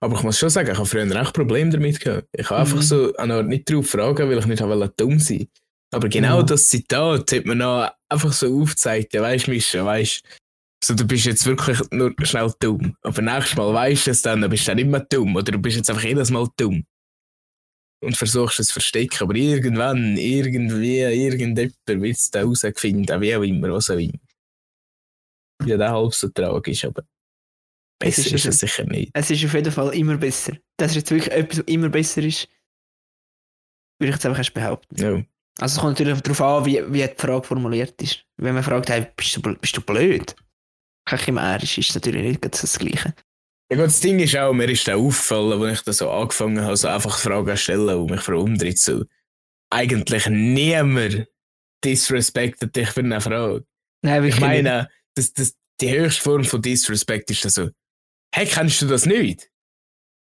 [0.01, 2.27] Aber ich muss schon sagen, ich habe früher echt Probleme damit gehabt.
[2.33, 2.83] Ich habe einfach Mhm.
[2.83, 5.47] so eine Art nicht drauf fragen, weil ich nicht wollte dumm sein.
[5.93, 6.43] Aber genau Ja.
[6.43, 10.23] das Zitat hat mir noch einfach so aufgezeigt, ja weißt du, Mischa, weißt
[10.83, 12.95] so, du bist jetzt wirklich nur schnell dumm.
[13.03, 15.37] Aber nächstes Mal weißt du es dann, dann bist du dann nicht mehr dumm.
[15.37, 16.85] Oder du bist jetzt einfach jedes Mal dumm.
[18.03, 19.23] Und versuchst es zu verstecken.
[19.25, 24.19] Aber irgendwann, irgendwie, irgendjemand wird es da rausfinden, wie auch immer, was auch immer.
[25.67, 27.03] Ja, der halb so tragisch, aber
[28.03, 29.11] Es besser ist ist also- es sicher nicht.
[29.13, 30.57] Es ist auf jeden Fall immer besser.
[30.79, 32.49] Das ist jetzt wirklich etwas, was immer besser ist.
[33.99, 34.97] Würde ich jetzt einfach erst behaupten.
[34.97, 35.23] Ja.
[35.59, 38.25] Also es kommt natürlich darauf an, wie, wie die Frage formuliert ist.
[38.39, 40.35] Wenn man fragt, hey, bist, du, bist du blöd?
[41.05, 43.15] Kein chimärisch ist es natürlich nicht das Gleiche.
[43.71, 46.61] Ja gut, das Ding ist auch, mir ist auch aufgefallen, als ich da so angefangen
[46.63, 49.05] habe, so einfach Fragen zu stellen und mich verwundert so.
[49.73, 51.29] Eigentlich niemand
[51.85, 53.65] disrespektet dich für eine Frage.
[54.03, 54.65] Nein, Ich wirklich nicht.
[54.65, 57.71] meine, das, das, die höchste Form von Disrespect ist dann so,
[58.35, 59.49] hey, kennst du das nicht?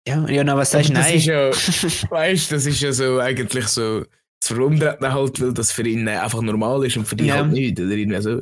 [0.06, 0.94] Ja, ja, na, was sagst du?
[0.94, 1.14] Nein.
[1.16, 1.50] ist ja,
[2.10, 6.40] weißt, das ist ja so eigentlich so, das verwundert halt, weil das für ihn einfach
[6.42, 7.36] normal ist und für dich Ja.
[7.36, 7.78] halt nicht.
[7.78, 8.40] Oder irgendwie so.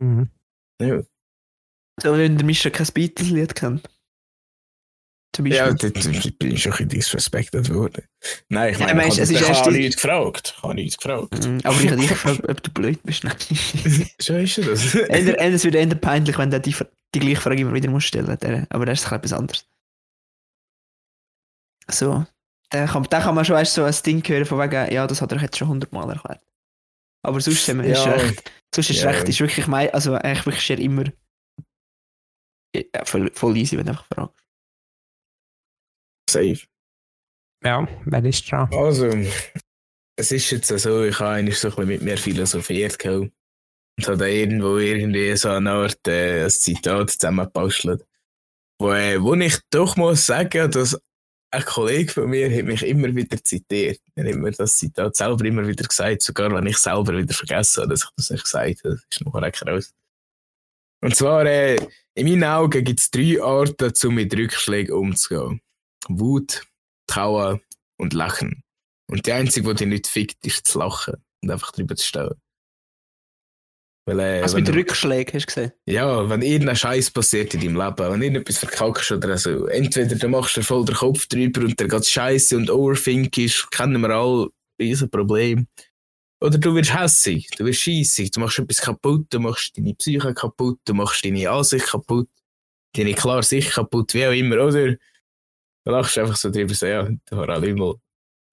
[0.00, 0.28] Mhm.
[0.80, 1.00] Ja,
[2.02, 3.88] so, wenn der Mischa kein Beatles-Lied kennt.
[5.34, 5.58] Zum Beispiel.
[5.58, 8.02] ja dort bin ich schon ein bisschen disrespected worden.
[8.48, 10.54] Nein, ich Ja, meine, meinst, ich es ist habe hab nichts gefragt.
[10.56, 11.46] Ich habe nichts gefragt.
[11.46, 13.22] Mm, Aber ich habe dich gefragt, ob du blöd bist.
[14.20, 14.94] So ist ja das.
[14.94, 16.74] Es wird eher peinlich, wenn du die,
[17.14, 19.66] die gleiche Frage immer wieder musst stellen der- Aber das ist etwas anderes.
[21.90, 22.24] So.
[22.70, 25.22] Da kann, da kann man schon weißt, so ein Ding hören, von wegen, ja, das
[25.22, 26.42] hat er jetzt schon hundertmal erklärt.
[27.22, 28.04] Aber sonst ist Ja.
[28.12, 28.50] recht.
[28.74, 29.10] Sonst ist Ja.
[29.10, 31.04] recht, ist wirklich mein, also eigentlich wirklich sehr immer
[32.74, 34.44] ja, voll, voll easy, wenn du einfach fragst.
[36.30, 36.60] Safe.
[37.64, 38.68] Ja, wer ist dran?
[38.72, 39.10] Also,
[40.16, 43.32] es ist jetzt so, ich habe eigentlich so ein bisschen mit mir philosophiert gehabt.
[43.98, 48.04] und habe da irgendwo irgendwie so eine Art äh, ein Zitat zusammengebastelt.
[48.80, 51.00] Wo, äh, wo ich doch muss sagen, dass
[51.50, 54.00] ein Kollege von mir hat mich immer wieder zitiert.
[54.14, 57.82] Er hat mir das Zitat selber immer wieder gesagt, sogar wenn ich selber wieder vergessen
[57.82, 58.94] habe, dass ich das nicht gesagt habe.
[58.94, 59.94] Das ist noch recht raus.
[61.00, 61.76] Und zwar, äh,
[62.14, 65.60] in meinen Augen gibt es drei Arten, um mit Rückschlägen umzugehen.
[66.08, 66.62] Wut,
[67.06, 67.60] Trauer
[67.98, 68.62] und Lachen.
[69.10, 72.30] Und die einzige, die dich nicht fickt, ist zu lachen und einfach drüber zu stehen.
[74.06, 75.72] Weil, äh, Also mit Rückschlägen, hast du gesehen?
[75.86, 80.28] ja, wenn irgendein Scheiß passiert in deinem Leben, wenn irgendetwas verkackst oder so, entweder du
[80.28, 84.48] machst dir voll den Kopf drüber und dann geht's scheiße und overthinkst, kennen wir alle,
[84.80, 85.66] riesen Problem.
[86.40, 90.32] Oder du wirst hässig, du wirst scheissig, du machst etwas kaputt, du machst deine Psyche
[90.34, 92.28] kaputt, du machst deine Ansicht kaputt,
[92.94, 94.96] deine klare Sicht kaputt, wie auch immer, oder?
[95.84, 97.94] Du lachst einfach so drüber, so, ja, du hast alle immer.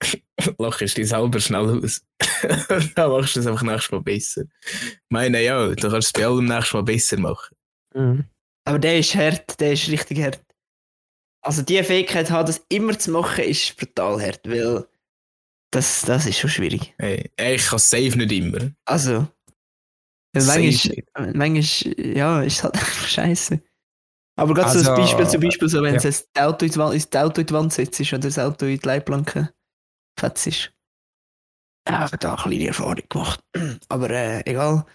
[0.57, 2.01] lachst dich selber schnell aus.
[2.95, 4.43] dann machst du es einfach nächstes Mal besser.
[4.63, 7.55] Ich meine, ja, du kannst es bei allem nächstes Mal besser machen.
[7.93, 8.25] Mhm.
[8.65, 10.41] Aber der ist hart, der ist richtig hart.
[11.41, 14.87] Also die Fähigkeit haben, das immer zu machen, ist brutal hart, weil
[15.71, 16.93] das, das ist schon schwierig.
[16.97, 18.71] Hey, ey, ich kann es safe nicht immer.
[18.85, 19.27] Also,
[20.33, 23.61] manchmal, manchmal, ja, ist halt einfach scheiße.
[24.37, 26.01] Aber gerade so Also, ein Beispiel, zum Beispiel so, wenn ja.
[26.01, 28.37] es das Auto in die Wand, ins Auto in die Wand setzt ist oder das
[28.39, 29.53] Auto in die Leitplanke
[30.19, 30.73] fetzt ist.
[31.87, 33.39] Ja, ich habe da eine kleine Erfahrung gemacht.
[33.89, 34.85] Aber äh, egal.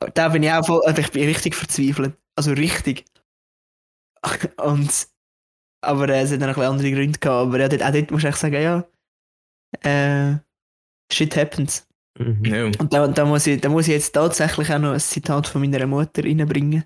[0.00, 2.16] Aber da bin ich auch voll, also ich bin richtig verzweifelt.
[2.36, 3.04] Also richtig.
[4.56, 5.08] Und,
[5.82, 7.48] aber äh, es hat dann ein bisschen andere Gründe gehabt.
[7.48, 8.86] Aber ja, dort, auch dort musst du echt sagen, ja,
[9.82, 10.38] äh,
[11.12, 11.86] shit happens.
[12.18, 12.72] Mhm.
[12.78, 15.60] Und da, da, muss ich, da muss ich jetzt tatsächlich auch noch ein Zitat von
[15.60, 16.84] meiner Mutter reinbringen.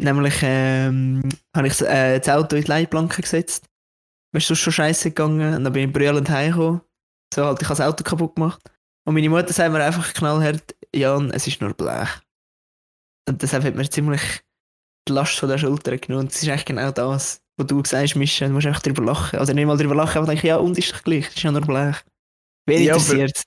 [0.00, 1.22] Nämlich ähm,
[1.56, 3.66] habe ich äh, das Auto in die Leitplanke gesetzt.
[4.32, 6.80] Mir ist schon scheiße gegangen und dann bin ich brüllend heimgekommen.
[7.34, 8.62] So halt, ich habe das Auto kaputt gemacht.
[9.06, 12.08] Und meine Mutter sagt mir einfach knallhart, Jan, es ist nur Blech.
[13.28, 14.42] Und deshalb hat mir ziemlich
[15.08, 16.26] die Last von der Schulter genommen.
[16.26, 18.46] Und es ist eigentlich genau das, was du sagst, Mischa.
[18.46, 19.38] Du musst einfach drüber lachen.
[19.38, 21.52] Also nicht mal drüber lachen, aber denke, ja, und ist doch gleich, es ist ja
[21.52, 21.96] nur Blech.
[22.66, 23.42] Wen Ja, interessiert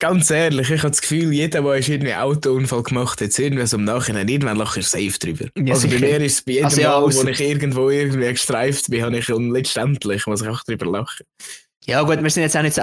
[0.00, 3.78] Ganz ehrlich, ich habe das Gefühl, jeder, der irgendwie einen Autounfall gemacht hat, irgendwie so
[3.78, 5.46] im Nachhinein, irgendwann lache ich safe drüber.
[5.58, 6.06] Ja, also bei sicher.
[6.06, 9.18] mir ist es bei jedem Also ja, Mal, wo ich irgendwo irgendwie gestreift bin, habe
[9.18, 11.26] ich und letztendlich muss ich auch drüber lachen.
[11.84, 12.82] Ja gut, wir sind jetzt auch nicht so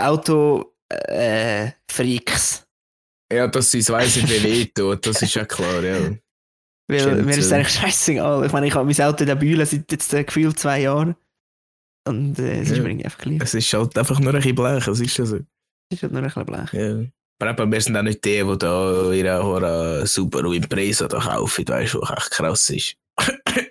[0.80, 1.44] Auto-Freaks.
[3.32, 6.12] Ja, dass sie es weiss, wie weh tut, das ist ja klar, ja.
[6.88, 7.58] Weil Stimmt, mir ist es ja.
[7.58, 8.46] eigentlich scheißegal.
[8.46, 11.16] Ich meine, ich habe mein Auto in der Bühne seit jetzt äh, gefühlt zwei Jahren.
[12.08, 12.84] Und äh, es ist Ja.
[12.84, 13.42] mir irgendwie einfach gleich.
[13.42, 15.38] Es ist halt einfach nur ein bisschen blech, das ist ja so.
[15.38, 15.44] Es
[15.98, 16.74] ist halt nur ein bisschen blech.
[16.74, 17.06] Ja.
[17.42, 21.68] Aber eben, wir sind auch nicht die, die da ihre Hora Subaru Impresa da kaufen,
[21.68, 22.96] weißt du, was echt krass ist.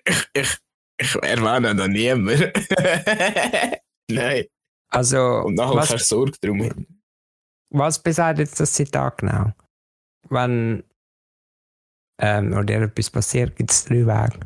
[0.04, 0.58] ich, ich,
[0.98, 2.52] ich erwähne da niemand.
[4.10, 4.44] Nein.
[4.90, 6.86] Also, Und nachher was, kannst du Sorge drum haben.
[7.70, 9.52] was besagt jetzt das Zitat genau?
[10.28, 10.84] Wenn
[12.18, 14.40] ähm, oder etwas passiert, gibt es drei Wege,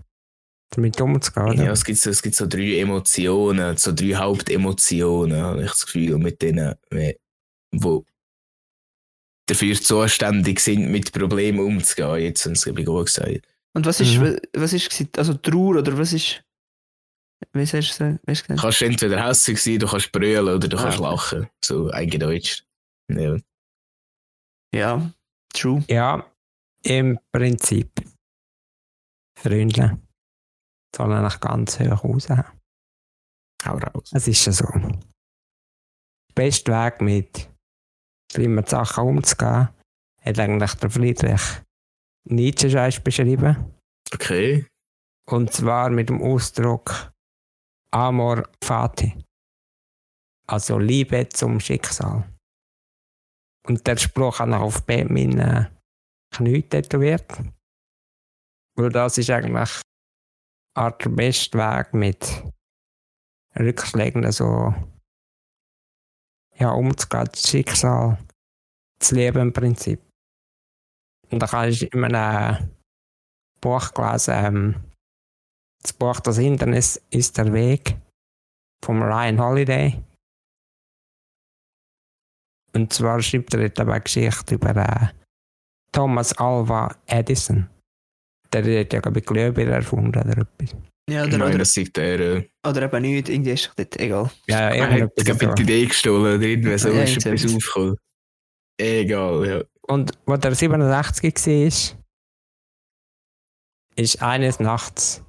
[0.71, 1.47] damit umzugehen.
[1.49, 1.65] Oder?
[1.65, 5.87] Ja, es gibt, so, es gibt so drei Emotionen, so drei Hauptemotionen, habe ich das
[5.87, 7.15] Gefühl, mit denen, äh,
[7.73, 8.05] wo
[9.49, 12.17] dafür zuständig sind, mit Problemen umzugehen.
[12.21, 13.47] Jetzt haben sie es gut gesagt.
[13.75, 14.39] Und was ist, Mhm.
[14.55, 15.19] was ist?
[15.19, 16.43] Also Trauer oder was ist.
[17.53, 18.61] Wie hast du es hast du gesagt?
[18.61, 21.49] kannst entweder hässlich sein, du kannst brüllen oder du Ah, kannst lachen.
[21.65, 22.67] So eingedeutscht.
[23.11, 23.37] Ja.
[24.75, 25.11] Ja,
[25.55, 25.83] true.
[25.89, 26.27] Ja,
[26.85, 27.93] im Prinzip.
[29.39, 30.01] Freunde
[30.95, 32.59] sollen eigentlich ganz hoch raushaben.
[33.65, 34.11] Hau raus.
[34.13, 34.67] Es ist ja so.
[34.67, 34.99] Der
[36.35, 37.51] beste Weg, mit
[38.33, 39.69] schlimmen Sachen umzugehen,
[40.21, 41.43] hat eigentlich der Friedrich
[42.29, 43.75] Nietzsche schon beschrieben.
[44.13, 44.67] Okay.
[45.29, 47.13] Und zwar mit dem Ausdruck
[47.91, 49.25] Amor Fati.
[50.47, 52.29] Also Liebe zum Schicksal.
[53.67, 55.69] Und der Spruch habe ich auf beiden
[56.31, 57.43] Knien tätowiert.
[58.77, 59.81] Weil das ist eigentlich
[60.77, 62.45] Art der beste Weg mit
[63.59, 64.75] Rückschlägen so
[66.59, 68.19] ja, umzugehen, das Schicksal
[69.01, 70.01] zu leben im Prinzip.
[71.31, 72.71] Und da habe ich in einem
[73.61, 74.85] Buch gelesen, ähm,
[75.83, 77.97] das Buch Das Hindernis ist der Weg
[78.85, 80.03] vom Ryan Holiday.
[82.75, 85.09] Und zwar schreibt er dort eine Geschichte über äh,
[85.93, 87.69] Thomas Alva Edison.
[88.53, 90.77] Der hat ja, glaube ich, Glühbirne erfunden oder etwas.
[91.11, 92.21] Ja, Ich oder, meine, oder, das er.
[92.21, 94.31] Äh, oder eben nicht, irgendwie ist dort egal.
[94.47, 95.55] Ja, ja, er gerade so.
[95.55, 97.97] die Idee gestohlen oder irgendwie so Ja, ist etwas aufgekommen.
[98.79, 99.65] Egal, ja.
[99.87, 101.99] Und als er 67 war,
[103.97, 105.25] ist eines Nachts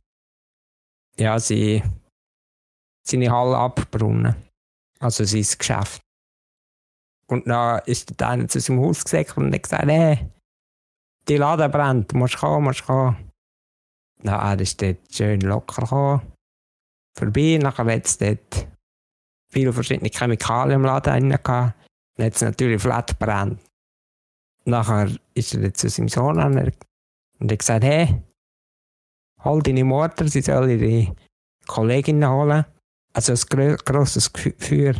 [1.19, 1.83] ja, sie,
[3.05, 4.35] seine Halle abgebrunnen.
[4.99, 6.01] Also sein Geschäft.
[7.27, 10.29] Und dann ist der einer zu seinem Haus gesäckelt und hat gesagt, hey,
[11.29, 13.31] die Laden brennt, musst kommen, musst kommen.
[14.23, 16.21] Na, er ist dort schön locker gekommen.
[17.17, 18.67] Vorbei, nachher hat es dort
[19.51, 21.75] viele verschiedene Chemikalien im Laden drin gehabt.
[22.15, 23.61] Dann hat es natürlich flat brennt.
[24.65, 26.71] Nachher ist er zu seinem Sohn an
[27.39, 28.21] und hat gesagt, hey,
[29.43, 31.15] hol deine Mutter, sie soll ihre
[31.65, 32.65] Kolleginnen holen.
[33.13, 34.95] Also ein grosses Feuer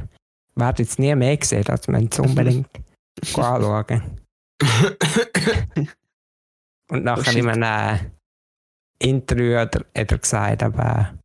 [0.55, 2.69] wird jetzt nie mehr gesehen, dass man es unbedingt
[3.35, 4.19] anschauen.
[6.89, 8.11] Und nachher in einem
[9.01, 11.19] Interview hat er, hat er gesagt, aber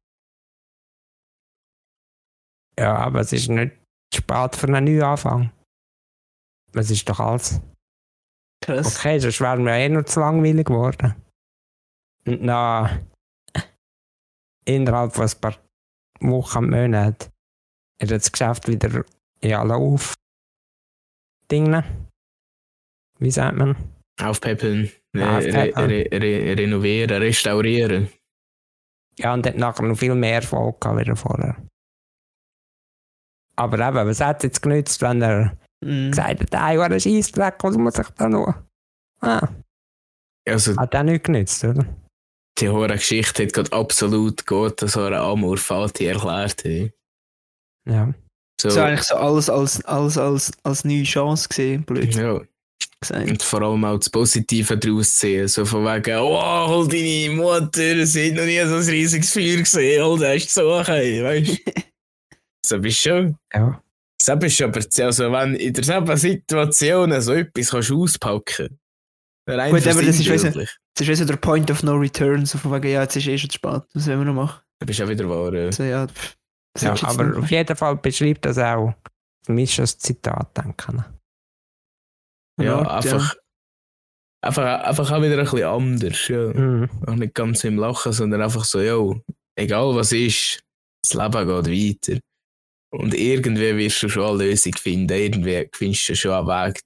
[2.78, 3.72] ja, aber es ist nicht
[4.14, 5.52] spät für einen Neuanfang.
[6.72, 7.60] Es ist doch alles
[8.64, 8.96] Krass.
[8.96, 11.14] Okay, sonst wären wir eh noch zu langweilig geworden.
[12.26, 13.10] Und dann,
[14.64, 15.58] innerhalb von ein paar
[16.20, 17.30] Wochen, Monaten,
[18.00, 19.04] hat das Geschäft wieder
[19.40, 20.14] in alle auf
[21.50, 21.84] Dinge.
[23.18, 23.76] Wie sagt man?
[24.18, 24.90] Aufpäppeln,
[25.22, 25.90] Aufpäppeln.
[25.90, 28.08] re re re renovieren, restaurieren.
[29.18, 31.56] Ja, und hat nachher noch viel mehr Erfolg gehabt wieder vorher.
[33.56, 36.10] Aber eben, was hat es jetzt genützt, wenn er Mhm.
[36.10, 38.54] gesagt hat, ey, war ein Scheissdreck, was muss ich da noch?
[39.20, 39.48] Ah,
[40.48, 41.84] Also, hat auch nicht genützt, oder?
[42.58, 46.62] die hohe Geschichte hat gerade absolut gut so eine Amor Fati erklärt.
[46.64, 46.92] hey.
[47.86, 48.12] Ja.
[48.60, 52.40] So, So eigentlich so alles als, alles als, als neue Chance gesehen, blöd ja.
[53.00, 53.28] Gesagt.
[53.28, 55.48] Und vor allem auch das Positive daraus ziehen.
[55.48, 59.58] So von wegen, oh, hol deine Mutter, sie hat noch nie so ein riesiges Feuer
[59.58, 61.72] gesehen, hol das zu suchen, weißt du?
[62.66, 63.36] so bist du schon.
[63.52, 63.80] Ja.
[64.20, 68.78] So bist du aber, also wenn in derselben Situation so etwas kannst du auspacken
[69.46, 71.94] rein Gut, aber das ist, weißt du, Das ist wie so der Point of No
[71.94, 74.34] Return, so von wegen, ja, jetzt ist eh schon zu spät, was wollen wir noch
[74.34, 74.60] machen?
[74.78, 75.72] dann bist du auch wieder wahr.
[75.72, 76.36] So, ja, pff,
[76.74, 78.94] was Ja, du jetzt aber auf jeden Fall beschreibt das auch
[79.44, 81.04] für mich schon ein Zitat denken.
[82.58, 83.34] Ja, Ja, einfach,
[84.42, 86.28] einfach, einfach auch wieder ein bisschen anders.
[86.28, 86.52] Ja.
[86.52, 86.90] Mhm.
[87.06, 88.96] Auch nicht ganz im Lachen, sondern einfach so, ja,
[89.56, 90.60] egal was ist,
[91.02, 92.20] das Leben geht weiter.
[92.92, 95.12] Und irgendwie wirst du schon eine Lösung finden.
[95.12, 96.80] Irgendwie findest du schon einen Weg,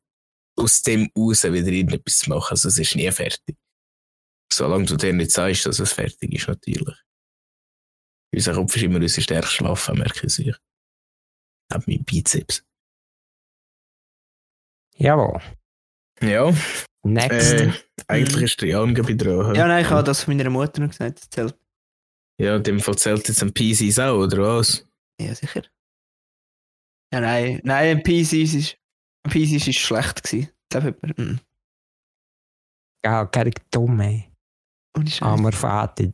[0.59, 2.53] aus dem raus wieder irgendetwas zu machen.
[2.53, 3.57] Also es ist nie fertig.
[4.51, 6.97] Solange du dir nicht sagst, dass es fertig ist, natürlich.
[8.35, 10.55] Unser Kopf ist immer unsere stärkste Waffe, merke ich sich.
[11.71, 12.65] Neben meinem Bizeps.
[14.97, 15.41] Jawohl.
[16.21, 16.53] Ja,
[17.05, 17.53] Next.
[17.53, 17.73] äh,
[18.09, 19.55] eigentlich ist der Jan gerade dran.
[19.55, 21.21] Ja, nein, ich habe das von meiner Mutter noch gesagt.
[21.21, 21.59] Das zählt.
[22.41, 24.87] Ja, in dem Fall zählt jetzt ein PCs auch, oder was?
[25.21, 25.63] Ja, sicher.
[27.13, 28.77] Ja, nein, nein, ein PC ist,
[29.25, 30.51] ein PC ist schlecht gewesen.
[30.69, 31.41] Das hat jemand, mm,
[33.05, 34.31] Ja, gar dumm, ey.
[35.21, 36.11] Armer Vater.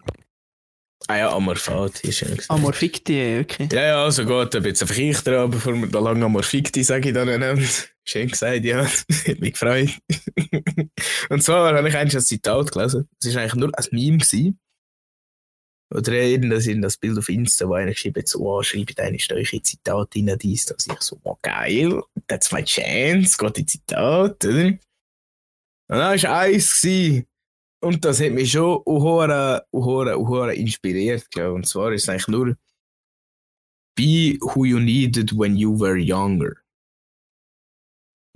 [1.06, 2.50] Ah ja, Amorphati ist ja gesagt.
[2.50, 3.68] Amorphikti, okay.
[3.70, 7.08] Ja, ja, also gut, ob jetzt einfach ich dran, bevor wir da lange Amorphikti, sage
[7.08, 7.66] ich dann nennen.
[8.06, 8.84] Schön gesagt, ja.
[9.28, 9.90] Hat mich gefreut.
[11.28, 13.08] Und zwar habe ich eigentlich ein Zitat gelesen.
[13.22, 14.18] Es war eigentlich nur ein Meme.
[14.18, 14.58] Gewesen.
[15.94, 19.18] Oder irgendwas in das Bild auf Insta, wo einer geschrieben hat, so, oh, schreibt eine
[19.18, 24.66] solche Zitate in dies, dass ich so, oh, geil, that's my chance, die Zitat, oder?
[24.66, 24.80] Und
[25.88, 27.26] dann war eins, gewesen.
[27.84, 31.54] Und das hat mich schon uhora, uhora, uhora inspiriert, glaube ich.
[31.56, 32.56] Und zwar ist es eigentlich nur,
[33.96, 36.52] be who you needed when you were younger.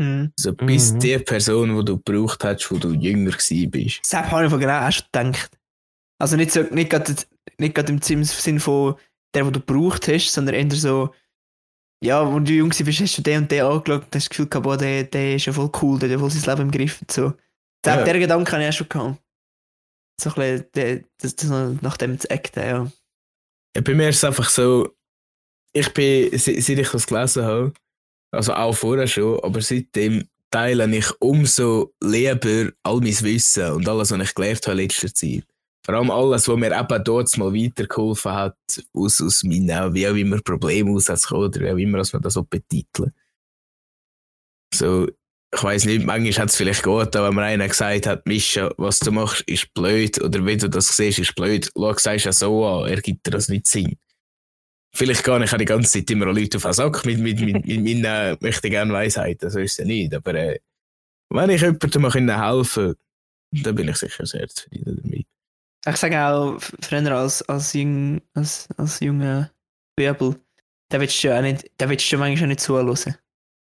[0.00, 0.32] Mhm.
[0.38, 1.00] Also bist Mhm.
[1.00, 3.32] die Person, die du gebraucht hast, wo du jünger
[3.70, 4.00] bist.
[4.02, 5.58] Das habe ich von genau auch schon gedacht.
[6.20, 7.14] Also nicht, so, nicht, gerade,
[7.58, 8.94] nicht gerade im Sinn von
[9.34, 11.14] der, den du gebraucht hast, sondern eher so,
[12.02, 14.46] ja, wo du jung warst, hast du den und den angeschaut und hast das Gefühl
[14.46, 16.70] gehabt, boah, der, der ist ja voll cool, der hat ja voll sein Leben im
[16.70, 17.00] Griff.
[17.00, 17.30] und So.
[17.84, 18.04] Den, Ja.
[18.04, 19.20] Den Gedanken habe ich auch schon gehabt.
[20.20, 22.92] So ein bisschen, nach dem zu acten, ja.
[23.76, 24.88] Ja, bei mir ist es einfach so,
[25.72, 27.72] ich bin, se- seit ich das gelesen habe,
[28.32, 34.10] also auch vorher schon, aber seitdem teile ich umso lieber all mein Wissen und alles,
[34.10, 35.44] was ich gelernt habe in letzter Zeit.
[35.84, 38.56] vor allem alles, was mir eben dort mal weitergeholfen hat,
[38.92, 42.34] aus, aus meinen, wie auch immer, Problemen auszukommen oder wie auch immer, dass man das
[42.34, 43.12] so betiteln.
[44.74, 45.08] So,
[45.54, 48.70] ich weiß nicht, manchmal hat es vielleicht gut, aber wenn mir einer gesagt hat, Mischa,
[48.76, 52.32] was du machst, ist blöd, oder wie du das siehst, ist blöd, schau, sagst ja
[52.32, 53.96] so an, er gibt dir das nicht Sinn.
[54.94, 57.66] Vielleicht gar nicht, ich die ganze Zeit immer Leute auf den Sack mit, mit, mit,
[57.66, 60.58] mit meinen möchte gerne Weisheiten, so ist es ja nicht, aber äh,
[61.30, 62.94] wenn ich jemandem helfen kann,
[63.52, 65.26] dann bin ich sicher sehr zufrieden damit.
[65.86, 69.50] Ich sage auch, früher als, als, jung, als, als junger
[69.96, 70.36] Bärbel,
[70.90, 73.14] da willst du ja auch nicht, da willst du manchmal nicht zuhören.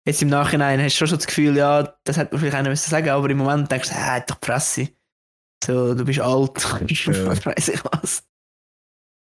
[0.06, 2.90] Jetzt im Nachhinein hast du schon das Gefühl, ja, das hätte man vielleicht einer müssen
[2.90, 4.88] sagen, aber im Moment denkst du, ah, doch die Fresse.
[5.64, 6.52] So, du bist alt,
[7.06, 7.26] ja.
[7.44, 8.22] weiß ich was.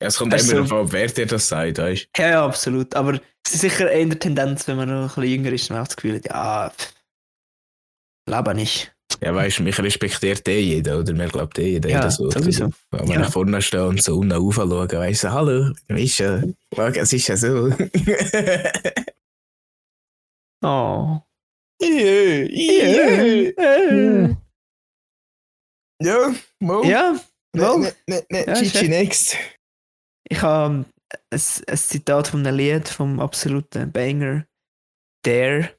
[0.00, 2.94] Ja, es kommt immer so, davon wer dir das sagt, weißt Ja, ja, absolut.
[2.94, 5.80] Aber es ist sicher eher der Tendenz, wenn man noch ein bisschen jünger ist, man
[5.80, 6.94] hat das Gefühl, ja, pff,
[8.26, 8.94] lebe nicht.
[9.20, 11.12] Ja, weißt du, mich respektiert eh jeder, oder?
[11.12, 12.30] Mir glaubt eh jeder, ja, so.
[12.30, 12.70] Sowieso.
[12.90, 13.30] Wenn ja.
[13.30, 16.54] vorne steht und so unten raufschauen, weißt du, hallo, weißt du,
[16.96, 17.70] es ist ja so.
[20.62, 21.22] oh.
[21.82, 24.36] Yeah, yeah, yeah.
[26.00, 26.84] Ja, mal.
[26.84, 27.20] Ja,
[27.54, 27.78] mal.
[27.78, 29.36] Ne, ne, ne, ja, Gigi next.
[30.28, 30.86] Ich habe ein,
[31.30, 34.46] ein Zitat von einem Lied vom absoluten Banger
[35.24, 35.76] Dare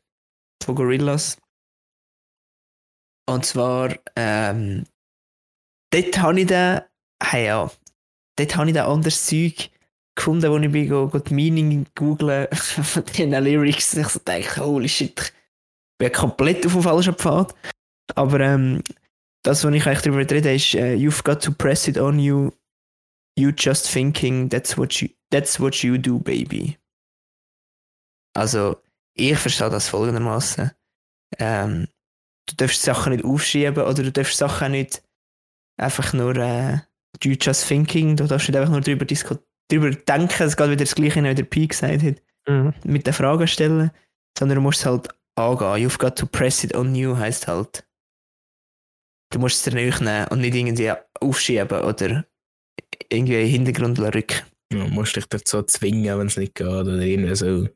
[0.63, 1.37] von Gorillaz.
[3.29, 4.85] Und zwar, ähm,
[5.91, 6.83] dort habe ich dann,
[7.21, 7.71] hey ja,
[8.37, 9.69] dort habe ich dann anderes Zeug
[10.15, 13.95] gefunden, wo ich bin, go, go die Meaning googeln von diesen Lyrics.
[13.95, 15.31] Ich so denke, holy shit, ich
[15.97, 17.55] bin komplett auf dem falschen Pfad.
[18.15, 18.83] Aber ähm,
[19.43, 22.51] das, was ich eigentlich darüber rede, ist, uh, you've got to press it on you.
[23.35, 26.77] You just thinking, that's what you, that's what you do, baby.
[28.35, 28.81] Also,
[29.15, 30.71] ich verstehe das folgendermaßen.
[31.39, 31.87] Ähm,
[32.47, 35.03] du darfst Sachen nicht aufschieben oder du darfst Sachen nicht
[35.77, 36.77] einfach nur äh,
[37.19, 39.05] do just thinking, du darfst nicht einfach nur darüber,
[39.69, 42.73] darüber denken, es geht wieder das Gleiche, wie der Pi gesagt hat, mhm.
[42.83, 43.91] mit den Fragen stellen,
[44.37, 45.87] sondern du musst es halt angehen.
[45.87, 47.85] You've got to press it on you heisst halt,
[49.31, 52.25] du musst es dir nicht nehmen und nicht irgendwie aufschieben oder
[53.09, 54.41] irgendwie in den Hintergrund rücken.
[54.71, 57.67] Ja, musst dich dazu zwingen, wenn es nicht geht oder irgendwie so.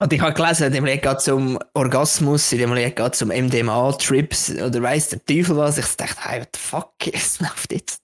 [0.00, 3.14] Und ich habe gelesen, in dem Lied geht es um Orgasmus, in dem Lied geht
[3.14, 5.78] es um MDMA-Trips oder weiss der Teufel was.
[5.78, 8.02] Ich dachte, hey, what the fuck, es läuft jetzt.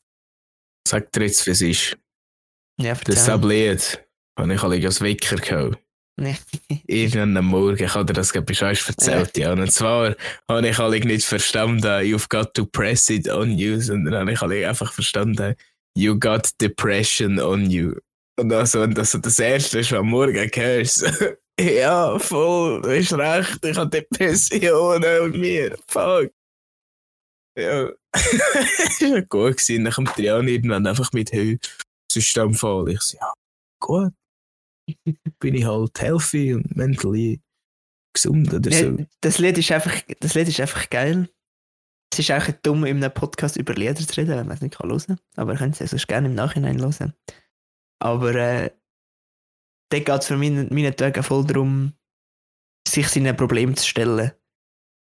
[0.87, 1.99] Sag dir jetzt, wie es ist.
[2.81, 4.01] Ja, das Lied
[4.38, 5.79] habe ich als Wecker gehabt.
[6.21, 6.37] Nee.
[6.87, 9.49] Irgendeinen Morgen, ich habe dir das gerade schon erzählt, ja.
[9.49, 9.53] ja.
[9.53, 10.14] Und zwar
[10.49, 14.43] habe ich alle nicht verstanden, you've got to press it on you, sondern habe ich
[14.43, 15.55] alle einfach verstanden,
[15.97, 17.95] you got depression on you.
[18.38, 21.11] Und also, wenn das das Erste ist, was am Morgen hörst,
[21.61, 26.31] ja, voll, du hast recht, ich habe Depressionen und mir, fuck.
[27.59, 29.85] Ja, das war gut gewesen.
[29.85, 31.59] Dann kommt Trian irgendwann einfach mit Höhe.
[32.11, 32.88] Systemfall.
[32.90, 33.33] Ich so, ja,
[33.81, 34.12] gut.
[35.38, 37.40] Bin ich halt healthy und mentally
[38.12, 39.07] gesund oder so.
[39.20, 41.29] Das Lied ist einfach, das Lied ist einfach geil.
[42.12, 44.79] Es ist auch dumm, in einem Podcast über Lieder zu reden, wenn man es nicht
[44.81, 45.20] hören kann.
[45.37, 47.14] Aber ihr könnt es gerne im Nachhinein hören.
[48.01, 48.70] Aber äh,
[49.90, 51.92] dort geht es für mich, meine Tage voll darum,
[52.88, 54.33] sich seinen Problemen zu stellen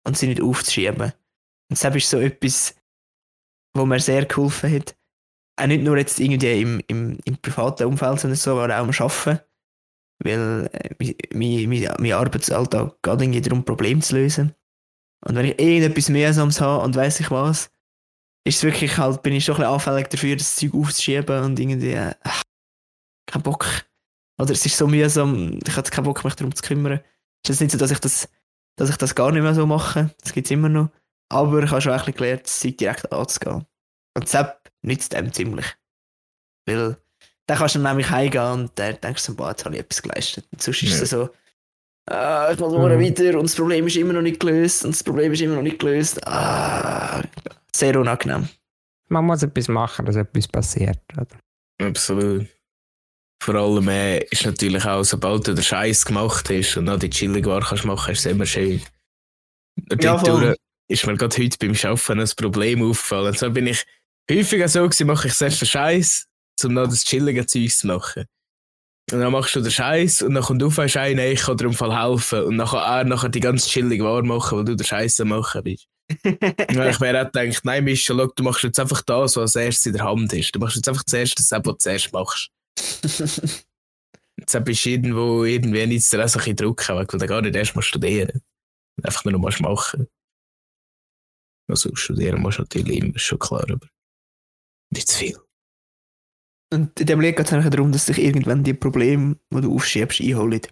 [0.07, 1.13] und sie nicht aufzuschieben.
[1.71, 2.75] Und das ist so etwas,
[3.75, 4.98] wo mir sehr geholfen hat.
[5.59, 8.91] Auch nicht nur jetzt irgendwie im, im, im privaten Umfeld, sondern so, aber auch am
[8.91, 9.41] Arbeiten.
[10.21, 14.55] Weil äh, mein, mein, mein Arbeitsalltag geht irgendwie darum, Probleme zu lösen.
[15.27, 17.71] Und wenn ich irgendetwas Mühsames habe und weiß ich was,
[18.45, 21.93] ist wirklich halt, bin ich schon ein bisschen anfällig dafür, das Zeug aufzuschieben und irgendwie,
[21.93, 22.15] äh,
[23.27, 23.67] kein Bock.
[24.41, 27.01] Oder es ist so mühsam, ich habe keinen Bock, mich darum zu kümmern.
[27.45, 28.29] Es ist nicht so, dass ich das,
[28.77, 30.15] dass ich das gar nicht mehr so mache.
[30.23, 30.91] Das gibt es immer noch.
[31.31, 33.67] Aber ich habe schon ein bisschen gelernt, das Zeug direkt anzugehen.
[34.17, 35.67] Und Sepp nützt dem ziemlich.
[36.67, 36.97] Weil
[37.47, 40.47] dann kannst du nämlich heimgehen und dann denkst du, boah, jetzt habe ich etwas geleistet.
[40.53, 41.31] Und sonst ist es so,
[42.11, 43.05] ah, ich muss morgen mhm.
[43.05, 45.63] weiter und das Problem ist immer noch nicht gelöst und das Problem ist immer noch
[45.63, 46.27] nicht gelöst.
[46.27, 47.23] Ah,
[47.75, 48.49] sehr unangenehm.
[49.09, 51.01] Man muss etwas machen, dass etwas passiert.
[51.15, 51.27] Oder?
[51.81, 52.47] Absolut.
[53.43, 57.09] Vor allem äh, ist natürlich auch, sobald du den Scheiß gemacht hast und noch die
[57.09, 58.83] chillig war kannst machen, ist es immer schön.
[59.91, 60.57] Und ja, voll.
[60.89, 63.35] ist mir gerade heute beim Arbeiten ein Problem aufgefallen.
[63.35, 63.87] So bin ich
[64.31, 66.27] häufiger so gewesen, mache ich zuerst den Scheiß,
[66.65, 68.25] um noch das chillige Zeug zu machen.
[69.11, 71.65] Und dann machst du den Scheiß und dann kommt auf ein Schein, ich kann dir
[71.65, 72.43] im Fall helfen.
[72.43, 75.29] Und dann kann er nachher die ganz chillig wahr machen, weil du den Scheiß am
[75.29, 75.87] machen bist.
[76.23, 79.87] ich mir auch gedacht, nein, Mischa, schau, du machst jetzt einfach das, was als erstes
[79.87, 80.55] in der Hand ist.
[80.55, 82.51] Du machst jetzt einfach zuerst das, was du zuerst machst.
[84.39, 87.83] Jetzt bist du irgendwo irgendwie nicht so ein Druck, weil du gar nicht erst mal
[87.83, 88.41] studieren.
[89.03, 90.07] Einfach nur noch machen.
[91.69, 93.89] Also studieren musst du natürlich immer, ist schon klar, aber
[94.91, 95.39] nicht zu viel.
[96.73, 99.75] Und in dem Lied geht es eigentlich darum, dass sich irgendwann die Probleme, die du
[99.75, 100.63] aufschiebst, einholen.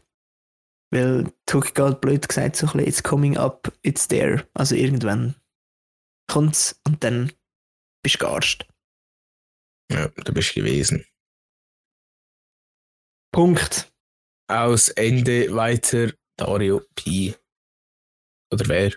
[0.93, 4.49] Weil Tuck geht blöd gesagt so ein bisschen, it's coming up, it's there.
[4.55, 5.35] Also irgendwann
[6.31, 7.33] kommt's und dann
[8.03, 8.69] bist du gearscht.
[9.91, 11.05] Ja, du bist gewesen.
[13.33, 13.93] Punkt.
[14.49, 17.35] Aus Ende weiter Dario Pi.
[18.53, 18.93] Oder wer?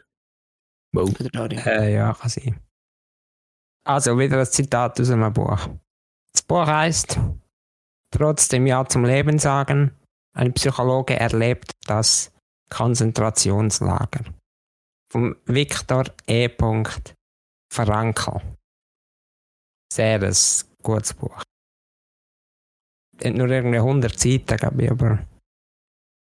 [0.93, 1.09] Wow.
[1.19, 1.59] Oder Dario.
[1.59, 2.68] Äh, ja, kann sein.
[3.85, 5.69] Also, wieder ein Zitat aus einem Buch.
[6.31, 7.19] Das Buch heißt
[8.11, 9.95] Trotzdem Ja zum Leben sagen.
[10.35, 12.31] Ein Psychologe erlebt das
[12.69, 14.25] Konzentrationslager.
[15.11, 16.49] Von Viktor E.
[17.71, 18.41] Frankl.
[19.91, 20.35] Sehr ein
[20.83, 21.43] gutes Buch.
[23.21, 25.27] Hat nur irgendwie 100 Seiten, glaube ich, aber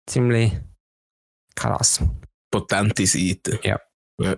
[0.10, 0.58] ziemlich
[1.56, 2.02] krass.
[2.52, 3.60] Potente Seite.
[3.64, 3.80] Ja.
[4.20, 4.36] ja.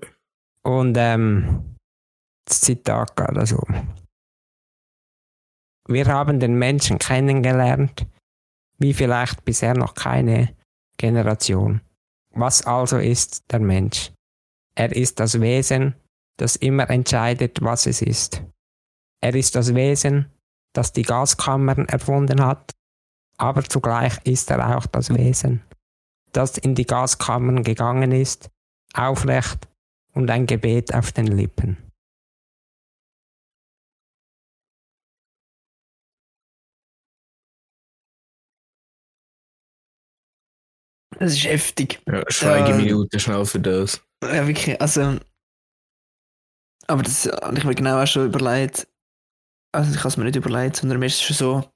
[0.63, 1.78] Und ähm,
[2.50, 3.64] Zitat geht also.
[5.88, 8.06] Wir haben den Menschen kennengelernt,
[8.78, 10.56] wie vielleicht bisher noch keine
[10.97, 11.82] Generation.
[12.32, 14.12] Was also ist der Mensch?
[14.76, 15.95] Er ist das Wesen,
[16.38, 18.43] das immer entscheidet, was es ist.
[19.22, 20.32] Er ist das Wesen,
[20.74, 22.72] das die Gaskammern erfunden hat,
[23.38, 25.64] aber zugleich ist er auch das Wesen,
[26.32, 28.50] das in die Gaskammern gegangen ist,
[28.93, 29.68] aufrecht
[30.14, 31.89] und ein Gebet auf den Lippen.
[41.20, 42.01] Das ist heftig.
[42.07, 44.01] ja Schweigeminute Äh, schnell für das.
[44.24, 45.17] Ja, wirklich, also.
[46.88, 48.88] Aber das habe ich mir genau auch schon überlegt.
[49.76, 51.70] Also, ich habe es mir nicht überlegt, sondern mir ist schon so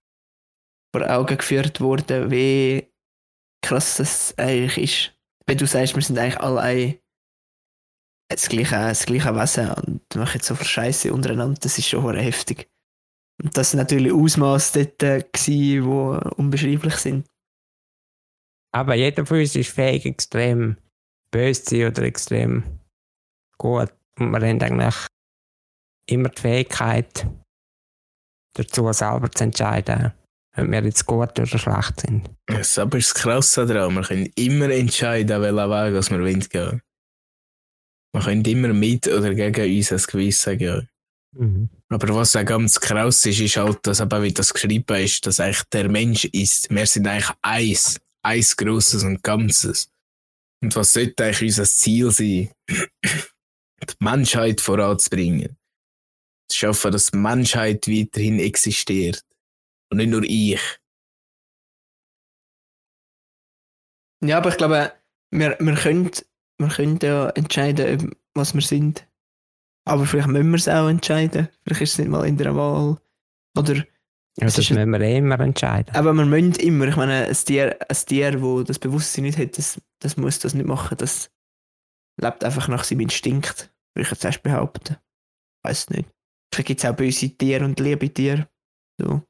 [0.95, 2.87] vor Augen geführt worden, wie
[3.63, 5.17] krass das eigentlich ist.
[5.45, 6.99] Wenn du sagst, wir sind eigentlich alle ein,
[8.29, 12.15] das, gleiche, das gleiche Wesen und machen jetzt so viel Scheiße untereinander, das ist schon
[12.15, 12.69] heftig.
[13.43, 17.27] Und das sind natürlich Ausmaße dort, äh, die unbeschreiblich sind.
[18.73, 20.77] Aber jeder von uns ist fähig, extrem
[21.31, 22.63] böse zu sein oder extrem
[23.57, 23.93] gut.
[24.19, 24.95] Und wir haben eigentlich
[26.07, 27.27] immer die Fähigkeit,
[28.55, 30.11] dazu selber zu entscheiden,
[30.55, 32.29] ob wir jetzt gut oder schlecht sind.
[32.47, 33.95] Das aber ist das Krasse daran.
[33.95, 36.81] Wir können immer entscheiden, welchen Weg was wir wollen gehen.
[38.13, 40.89] Wir können immer mit oder gegen unser Gewissen gehen.
[41.35, 41.69] Mhm.
[41.89, 45.39] Aber was auch ganz krass ist, ist halt, dass eben, wie das geschrieben ist, dass
[45.39, 46.69] eigentlich der Mensch ist.
[46.69, 47.99] Wir sind eigentlich eins.
[48.23, 49.91] Eins Grosses und Ganzes.
[50.61, 52.51] Und was sollte eigentlich unser Ziel sein?
[52.69, 55.57] die Menschheit voranzubringen.
[56.49, 59.23] Zu schaffen, dass die Menschheit weiterhin existiert.
[59.91, 60.61] Und nicht nur ich.
[64.23, 64.93] Ja, aber ich glaube,
[65.31, 66.11] wir, wir, können,
[66.57, 69.05] wir können ja entscheiden, was wir sind.
[69.85, 71.49] Aber vielleicht müssen wir es auch entscheiden.
[71.63, 73.01] Vielleicht ist es nicht mal in der Wahl.
[73.57, 73.85] Oder,
[74.39, 75.95] Ja, das ist- müssen wir eh immer entscheiden.
[75.95, 76.87] aber wir müssen immer.
[76.87, 80.53] Ich meine, ein Tier, ein Tier das das Bewusstsein nicht hat, das, das muss das
[80.55, 80.97] nicht machen.
[80.97, 81.29] Das
[82.19, 84.97] lebt einfach nach seinem Instinkt, würde ich jetzt erst behaupten.
[85.63, 86.09] Weiß nicht.
[86.53, 88.47] Vielleicht gibt es auch böse Tiere und liebe Tiere.
[88.99, 89.21] So.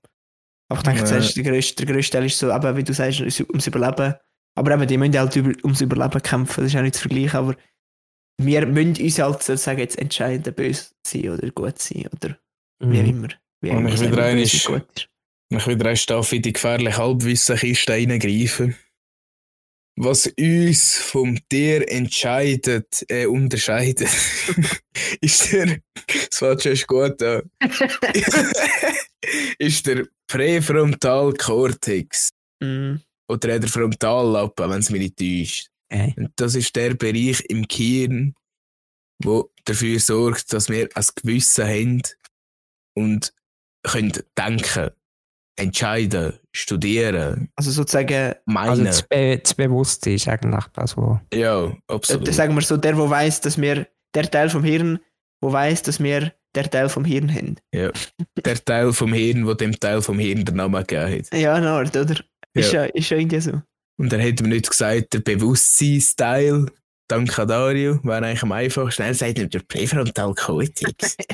[0.69, 1.05] Aber ich denke, Ja.
[1.05, 4.15] zuerst, der, grösste, der grösste Teil ist so, eben, wie du sagst, ums Überleben.
[4.55, 7.37] Aber eben, die müssen halt über, ums Überleben kämpfen, das ist auch nicht zu vergleichen,
[7.39, 7.55] aber
[8.41, 12.37] wir müssen uns halt sozusagen jetzt entscheiden, böse sein oder gut sein oder
[12.79, 13.09] wie auch Mhm.
[13.09, 13.27] immer.
[13.27, 14.69] Wie auch Und ich wieder gut ist.
[15.49, 18.75] Ich wieder eine Staffel in die gefährliche Halbwissenkiste reingreifen.
[19.95, 24.09] Was uns vom Tier entscheidet, äh, unterscheidet,
[25.21, 27.43] ist der, das fängt schon gut an,
[29.59, 32.31] ist der Präfrontalkortex
[32.63, 35.69] Mm, oder der Frontallappen, wenn es mich nicht täuscht.
[35.91, 36.13] Okay.
[36.17, 38.35] Und das ist der Bereich im Gehirn,
[39.23, 42.01] wo dafür sorgt, dass wir ein Gewissen haben
[42.95, 43.33] und
[43.83, 44.89] können denken,
[45.55, 48.85] entscheiden, studieren, Also sozusagen, Also meinen.
[48.85, 51.19] das, Be das Bewusstsein ist eigentlich das, was.
[51.33, 52.33] ja, äh, absolut.
[52.33, 54.99] sagen wir so, der, der weiß, dass wir, der Teil vom Hirn,
[55.41, 57.57] wo weiß, dass wir der Teil vom Hirn haben.
[57.71, 61.37] Der Teil vom Hirn, wo dem Teil vom Hirn den Namen gegeben hat.
[61.39, 62.15] Ja, Art, oder?
[62.53, 63.61] Ist ja, ist ja irgendwie so.
[63.99, 66.67] Und dann hat man nicht gesagt, der Bewusstseinsteil,
[67.07, 69.03] danke an Dario, wäre eigentlich am einfachsten.
[69.03, 71.17] Er sagt nicht, der Präfrontalkortex.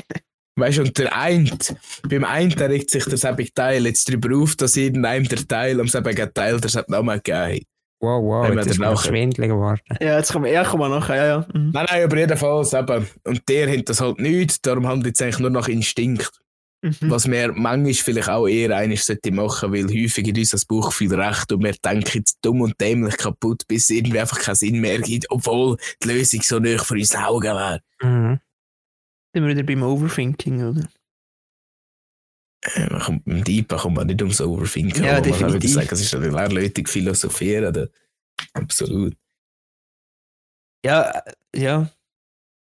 [0.60, 1.74] weißt du, und der Eint,
[2.08, 5.88] beim einen regt sich der selbige Teil jetzt darüber auf, dass irgendeinem der Teil am
[5.88, 7.64] selbigen Teil der selben Namen gegeben.
[8.02, 9.80] Wow, wow, jetzt ist nachher- schwindelig geworden.
[10.00, 11.46] Ja, jetzt kommen wir, ja, kommen wir nachher, ja, ja.
[11.52, 11.70] Mhm.
[11.72, 13.06] Nein, nein, aber jedenfalls eben.
[13.24, 16.30] Und der hat das halt nicht, darum handelt es eigentlich nur nach Instinkt.
[16.82, 16.94] Mhm.
[17.10, 20.90] Was wir manchmal vielleicht auch eher eines sollte machen, weil häufig in uns das Buch
[20.94, 24.54] viel recht und wir denken jetzt dumm und dämlich kaputt, bis es irgendwie einfach keinen
[24.54, 27.80] Sinn mehr gibt, obwohl die Lösung so nah vor unseren Augen wäre.
[28.02, 28.40] Mhm.
[29.32, 30.88] Sind wir wieder beim Overthinking, oder?
[32.90, 35.04] Man kommt, Im Deepen kommt man nicht ums Overthinken.
[35.04, 35.72] Ja, aber man definitiv.
[35.72, 37.66] sagen, es ist eine lehrleutige Philosophieren.
[37.66, 37.88] oder?
[38.52, 39.16] Absolut.
[40.84, 41.90] Ja, äh, ja.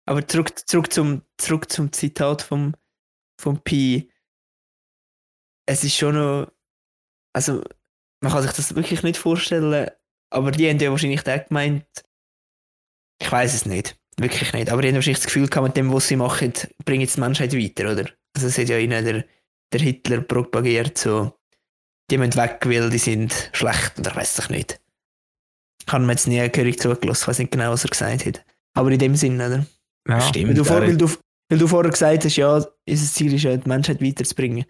[0.05, 2.75] Aber zurück, zurück, zum, zurück zum Zitat vom,
[3.39, 4.11] vom Pi.
[5.65, 6.51] Es ist schon noch.
[7.33, 7.63] Also,
[8.21, 9.89] man kann sich das wirklich nicht vorstellen,
[10.29, 11.87] aber die haben ja wahrscheinlich auch gemeint.
[13.19, 13.97] Ich weiß es nicht.
[14.17, 14.69] Wirklich nicht.
[14.69, 16.53] Aber die haben wahrscheinlich das Gefühl gehabt, mit dem, was sie machen,
[16.85, 18.09] bringen sie die Menschheit weiter, oder?
[18.35, 19.25] Also, es hat ja ihnen der,
[19.71, 21.33] der Hitler propagiert, so.
[22.11, 24.79] Die müssen weg, weil die sind schlecht, oder weiß ich nicht.
[25.85, 28.45] Kann man jetzt nie gehörig zugelassen, ich weiß nicht genau, was er gesagt hat.
[28.75, 29.65] Aber in dem Sinn, oder?
[30.07, 30.21] Ja.
[30.21, 30.49] Stimmt.
[30.49, 31.09] Weil du, vor, weil, du,
[31.49, 34.65] weil du vorher gesagt hast, ja, unser Ziel ist ja, die Menschheit weiterzubringen.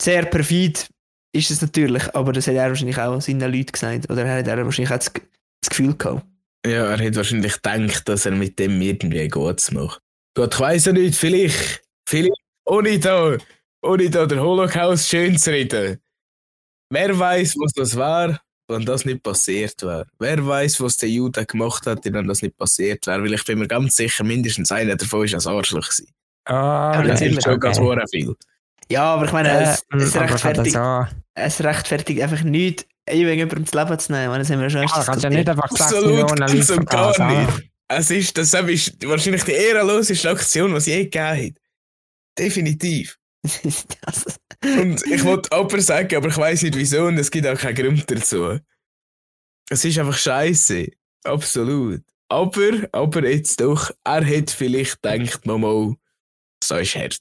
[0.00, 0.88] Sehr perfid
[1.34, 4.10] ist es natürlich, aber das hat er wahrscheinlich auch seinen Leuten gesagt.
[4.10, 6.26] Oder er hat er wahrscheinlich auch das, das Gefühl gehabt.
[6.64, 10.00] Ja, er hat wahrscheinlich gedacht, dass er mit dem irgendwie Gutes macht.
[10.34, 12.32] Gott, ich weiss ja nicht, vielleicht, vielleicht,
[12.64, 13.36] ohne da,
[13.82, 15.98] ohne da der Holocaust schön zu reden.
[16.90, 20.06] Wer weiß, was das war, wenn das nicht passiert wäre?
[20.18, 23.22] Wer weiß, was der Jude gemacht hat, wenn das nicht passiert wäre?
[23.22, 26.12] Weil ich bin mir ganz sicher, mindestens einer davon ist ein Arschloch gewesen.
[26.44, 28.04] Ah, Ja, Das natürlich, ist schon ganz okay.
[28.10, 28.36] viel.
[28.88, 30.78] Ja, aber ich meine, Äh, es, es, rechtfertigt,
[31.34, 32.44] es rechtfertigt einfach
[33.08, 34.38] nicht, ewig jemandem das Leben zu nehmen.
[34.38, 36.86] Das haben wir schon erst Ja, kannst ja nicht einfach 6 Absolut, Millionen ganz und
[36.90, 37.70] gar nicht.
[37.88, 41.54] Es ist, das ist wahrscheinlich die ehrenloseste Aktion, die es je gegeben hat.
[42.38, 43.18] Definitiv.
[43.42, 47.58] Das- Und ich wollte aber sagen, aber ich weiß nicht wieso und es gibt auch
[47.58, 48.60] keinen Grund dazu.
[49.68, 50.86] Es ist einfach scheiße.
[51.24, 52.02] Absolut.
[52.28, 55.96] Aber, aber jetzt doch, er hätte vielleicht gedacht, mal,
[56.62, 57.18] so ist hart.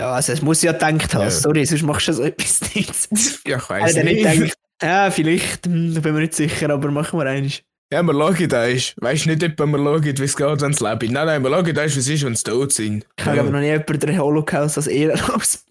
[0.00, 1.22] Ja, also es muss ja gedacht haben.
[1.22, 1.30] Ja.
[1.30, 3.08] Sorry, sonst machst du so etwas nicht.
[3.46, 4.22] Ja, ich weiß ja nicht.
[4.24, 7.62] gedacht, ja, vielleicht, hm, da bin mir nicht sicher, aber machen wir eins.
[7.92, 8.94] Ja, wir schauen da ist.
[9.00, 11.02] Weißt nicht, ob wir schauen, wie es geht, wenn es lebt.
[11.02, 13.06] Nein, nein, wir schauen da ist, wie es ist, wenn sie tot sind.
[13.18, 13.42] Ich habe Ja.
[13.42, 15.64] aber noch nie jemanden den Holocaust als ehrenlos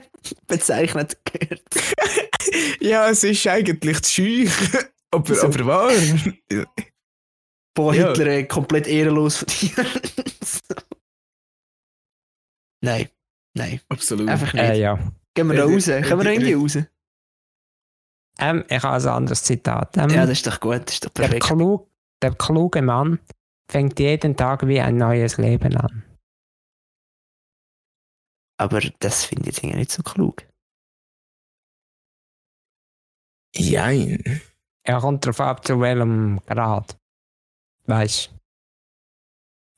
[0.46, 1.62] bezeichnet gehört.
[2.80, 4.50] ja, es ist eigentlich zu schüch.
[5.10, 5.46] aber, So.
[5.46, 5.92] aber wahr.
[7.74, 8.08] Boah, Ja.
[8.08, 9.86] Hitler äh, komplett ehrenlos von dir.
[12.82, 13.08] nein,
[13.54, 14.28] nein, Absolut.
[14.28, 14.62] einfach nicht.
[14.62, 14.98] Äh, ja.
[15.34, 15.88] Gehen wir da Äh, raus?
[15.88, 16.78] äh, Können wir da äh, irgendwie raus?
[18.38, 19.96] Ähm, ich habe ein anderes Zitat.
[19.96, 21.44] Ähm, Ja, das ist doch gut, das ist doch der, perfekt.
[21.44, 21.88] klug,
[22.22, 23.18] der kluge Mann
[23.70, 26.04] fängt jeden Tag wie ein neues Leben an.
[28.58, 30.42] Aber das finde ich nicht so klug.
[33.54, 34.40] Jein.
[34.84, 36.96] Er kommt darauf ab, zu welchem Grad.
[37.86, 38.32] Weißt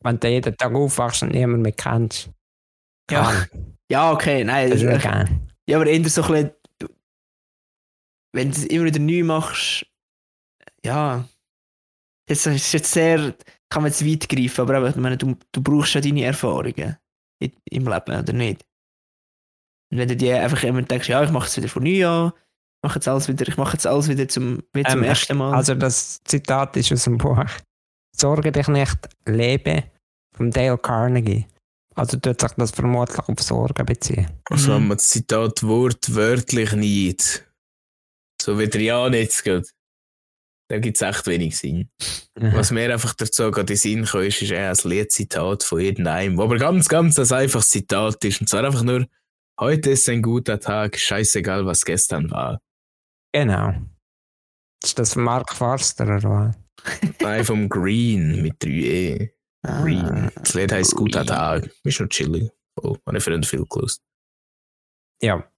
[0.05, 2.31] Wenn du jeden Tag aufwachst und niemand mehr kennst.
[3.13, 3.47] Ja.
[3.91, 4.71] Ja, okay, nein.
[4.71, 5.25] Das ist okay.
[5.69, 6.51] ja, aber eher so ein bisschen,
[8.35, 9.87] wenn du es immer wieder neu machst,
[10.85, 11.29] ja,
[12.29, 13.35] das ist jetzt sehr,
[13.71, 16.97] kann man jetzt weit greifen, aber eben, ich meine, du, du brauchst ja deine Erfahrungen
[17.43, 18.65] i- im Leben, oder nicht?
[19.91, 22.33] Und wenn du dir einfach immer denkst, ja, ich mache es wieder von neu an,
[22.35, 25.37] ich mache jetzt alles wieder, ich mache jetzt alles wieder zum, wie zum Ähm, ersten
[25.37, 25.55] Mal.
[25.55, 27.45] Also das Zitat ist aus dem Buch
[28.17, 28.97] Sorge dich nicht,
[29.27, 29.85] lebe
[30.35, 31.47] von Dale Carnegie.
[31.95, 34.29] Also tut sich das vermutlich auf Sorgen beziehen.
[34.51, 34.75] Also, Mhm.
[34.77, 37.47] wenn man das Zitat wortwörtlich nicht,
[38.41, 39.71] so wie der Jan jetzt geht,
[40.71, 41.91] da gibt es echt wenig Sinn.
[42.35, 46.39] Was mir einfach dazu gerade in Sinn kommt, ist, ist eher ein Liedzitat von irgendeinem,
[46.39, 48.41] wo aber ganz, ganz ein einfaches Zitat ist.
[48.41, 49.07] Und zwar einfach nur,
[49.61, 52.59] heute ist ein guter Tag, scheißegal, was gestern war.
[53.35, 53.75] Genau.
[54.83, 56.57] Ist das von Mark Forster oder was?
[57.21, 59.31] Nein, vom Green mit 3E.
[59.65, 61.27] Ah, Lied heisst guter Green.
[61.27, 61.71] Tag.
[61.85, 62.51] Ist noch chillig.
[62.77, 64.01] Oh, habe ich früher viel gelesen.
[65.21, 65.49] Ja.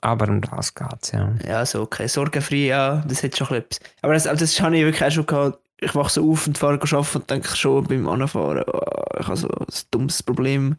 [0.00, 1.34] Aber um das geht's, ja.
[1.44, 2.06] Ja, so okay.
[2.06, 3.80] Sorgenfrei, ja, das hat schon etwas.
[4.02, 5.60] Aber das, aber das habe ich wirklich auch schon gehabt.
[5.80, 9.36] Ich wache so auf und fahre arbeiten und denke schon beim Anfahren, oh, ich habe
[9.36, 10.76] so ein dummes Problem.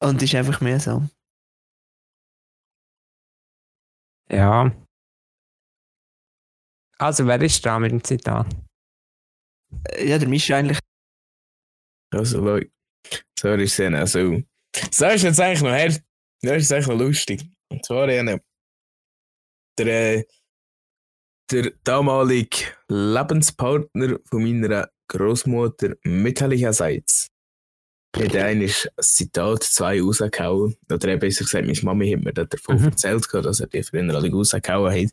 [0.00, 1.10] Und es ist einfach mühsam.
[4.28, 4.72] Ja.
[6.98, 8.46] Also, wer ist da mit dem Zitat?
[9.98, 10.78] Ja, der Misch eigentlich.
[12.12, 12.70] Also, Leute.
[13.38, 14.42] So ist es auch so.
[14.90, 15.96] So ist jetzt eigentlich noch her.
[16.42, 17.44] Das ist eigentlich noch lustig.
[17.70, 18.22] Und zwar, ja,
[19.78, 19.86] der,
[20.18, 20.24] äh,
[21.50, 22.58] der damalige
[22.88, 27.28] Lebenspartner von meiner Großmutter mütterlicherseits
[28.16, 28.68] hat ein
[29.00, 30.76] Zitat zwei rausgehauen.
[30.90, 32.84] Oder eben besser gesagt, meine Mami hat mir das davon Mhm.
[32.86, 35.12] erzählt, dass er die früher alle rausgehauen hat.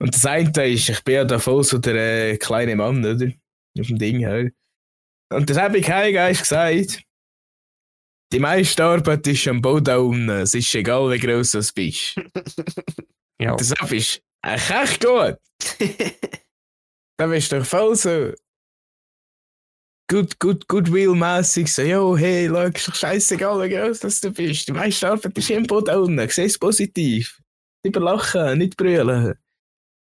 [0.00, 3.32] Und das eine ist, ich bin ja da voll so der äh, kleine Mann, oder?
[3.78, 4.50] Auf dem Ding her.
[5.32, 7.02] Und das habe ich Geist gesagt.
[8.32, 10.28] Die meiste Arbeit ist am Boden unten.
[10.30, 12.16] Es ist egal, wie groß du bist.
[13.40, 13.56] Ja.
[13.56, 15.38] Das ist echt gut.
[17.18, 18.32] Da bist du doch voll so.
[20.10, 24.66] good, good, goodwill-mässig so, yo, hey, schau, ist doch scheißegal, wie groß das du bist.
[24.68, 26.28] Die meiste Arbeit ist irgendwo da unten.
[26.28, 27.40] Sieh es positiv.
[27.84, 29.34] Lieber lachen, nicht brüllen.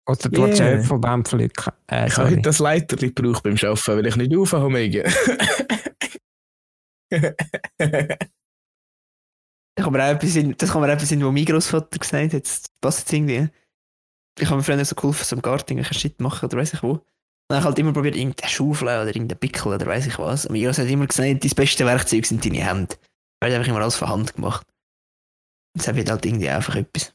[0.08, 0.70] Oder du willst Yeah.
[0.72, 0.80] yeah.
[0.82, 1.74] Äpfelbaum pflücken.
[1.90, 5.04] Äh, Ich habe heute das Leiter gebraucht beim Arbeiten, weil ich nicht aufhabe.
[9.78, 12.00] Da kann mir auch etwas in, das kann mir auch etwas in, wo mein Großvater
[12.00, 13.50] gesagt hat, jetzt passt jetzt irgendwie.
[14.40, 16.84] Ich habe mir früher so geholfen, so im Garten irgendwelchen Shit machen oder weiß ich
[16.84, 16.92] wo.
[16.92, 17.02] Und
[17.50, 20.46] dann habe ich halt immer probiert, irgendeine Schaufel oder irgendeinen Pickel oder weiß ich was.
[20.46, 22.96] Und mein Groß hat immer gesagt, dein beste Werkzeug sind deine Hände.
[23.42, 24.66] Er hat einfach immer alles von Hand gemacht.
[25.76, 27.14] Und das wird halt irgendwie einfach etwas.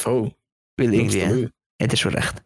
[0.00, 0.34] Voll.
[0.78, 1.48] Weil irgendwie.
[1.82, 2.42] Hat er schon recht.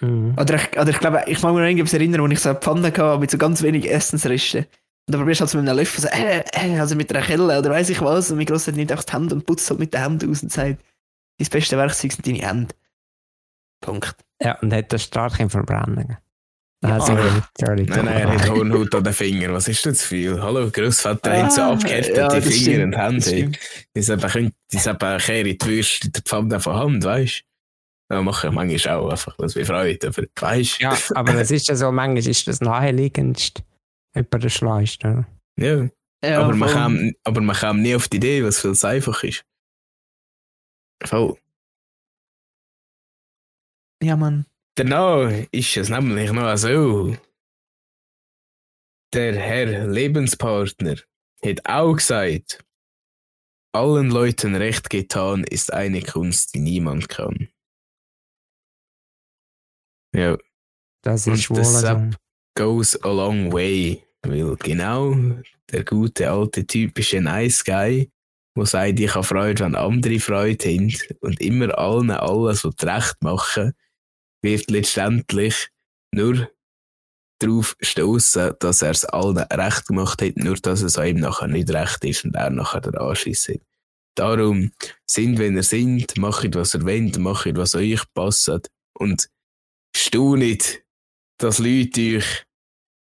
[0.00, 0.36] Mhm.
[0.38, 2.58] Oder ich, oder ich glaube, ich mag mich noch irgendwas erinnern, wo ich so eine
[2.58, 4.66] Pfanne hatte mit so ganz wenig Essensresten.
[5.08, 7.24] Und dann probierst du halt so mit einem Löffel so, äh, äh, also mit einer
[7.24, 8.30] Kelle oder weiß ich was.
[8.30, 10.52] Und mein Groß nimmt einfach die Hände und putzt halt mit den Händen aus und
[10.52, 10.82] sagt,
[11.38, 12.74] dein beste Werkzeug sind deine Hände.
[13.80, 14.16] Punkt.
[14.42, 16.18] Ja, und hat das starke Verbrennungen.
[16.82, 16.96] Ja.
[16.96, 17.84] Ah, sorry, sorry.
[17.84, 19.52] Nein, nein, er hat Hornhaut an den Fingern.
[19.54, 20.40] Was ist das viel?
[20.42, 23.58] Hallo, Großvater hat so Ah, abgehärtete ja, das Finger stimmt, und das Hände.
[23.94, 27.55] Die sind eben, die sind eben kehren die Würste der Pfanne von Hand, weißt du?
[28.10, 30.04] Ja, mache ich manchmal auch einfach, was mich freut.
[30.04, 30.80] Aber weißt?
[30.80, 33.62] Ja, aber es ist ja so, manchmal ist das naheliegendst
[34.14, 35.26] über den Schleust, oder?
[35.58, 35.88] Ja.
[36.24, 39.22] Ja, aber, man kam, aber man kam nie auf die Idee, was viel zu einfach
[39.22, 39.44] ist.
[41.04, 41.36] Voll.
[44.02, 44.46] Ja, Mann.
[44.76, 47.16] Danach ist es nämlich noch so.
[49.12, 50.96] Der Herr Lebenspartner
[51.44, 52.64] hat auch gesagt,
[53.72, 57.48] allen Leuten recht getan ist eine Kunst, die niemand kann.
[60.14, 60.36] Ja,
[61.02, 61.80] Das Und ist wohl das so.
[61.80, 62.16] Sepp-
[62.56, 64.02] goes a long way.
[64.22, 65.14] Weil genau
[65.70, 68.10] der gute alte typische Nice Guy,
[68.56, 73.16] wo sagt, ich habe Freude, wenn andere Freude haben und immer allen alles so recht
[73.22, 73.72] machen,
[74.42, 75.68] wird letztendlich
[76.12, 76.48] nur
[77.38, 81.70] darauf stoßen, dass er es allen recht gemacht hat, nur dass es ihm nachher nicht
[81.70, 83.60] recht ist und er nachher der Anschiss hat.
[84.16, 84.72] Darum,
[85.04, 88.50] sind, wenn ihr sind, macht, was ihr wollt, macht, was euch passt
[88.94, 89.28] und
[90.06, 90.84] staunet,
[91.38, 92.44] dass Leute euch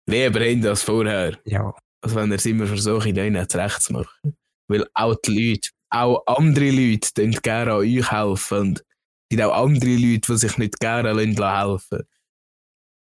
[0.07, 1.38] lieber haben als vorher.
[1.45, 4.36] Ja, als wenn ihr es immer versucht, ihnen zurecht zu machen.
[4.68, 8.59] Weil auch die Leute, auch andere Leute, tun gerne an euch helfen.
[8.59, 8.84] Und es
[9.30, 12.03] gibt auch andere Leute, die sich nicht gerne lassen helfen.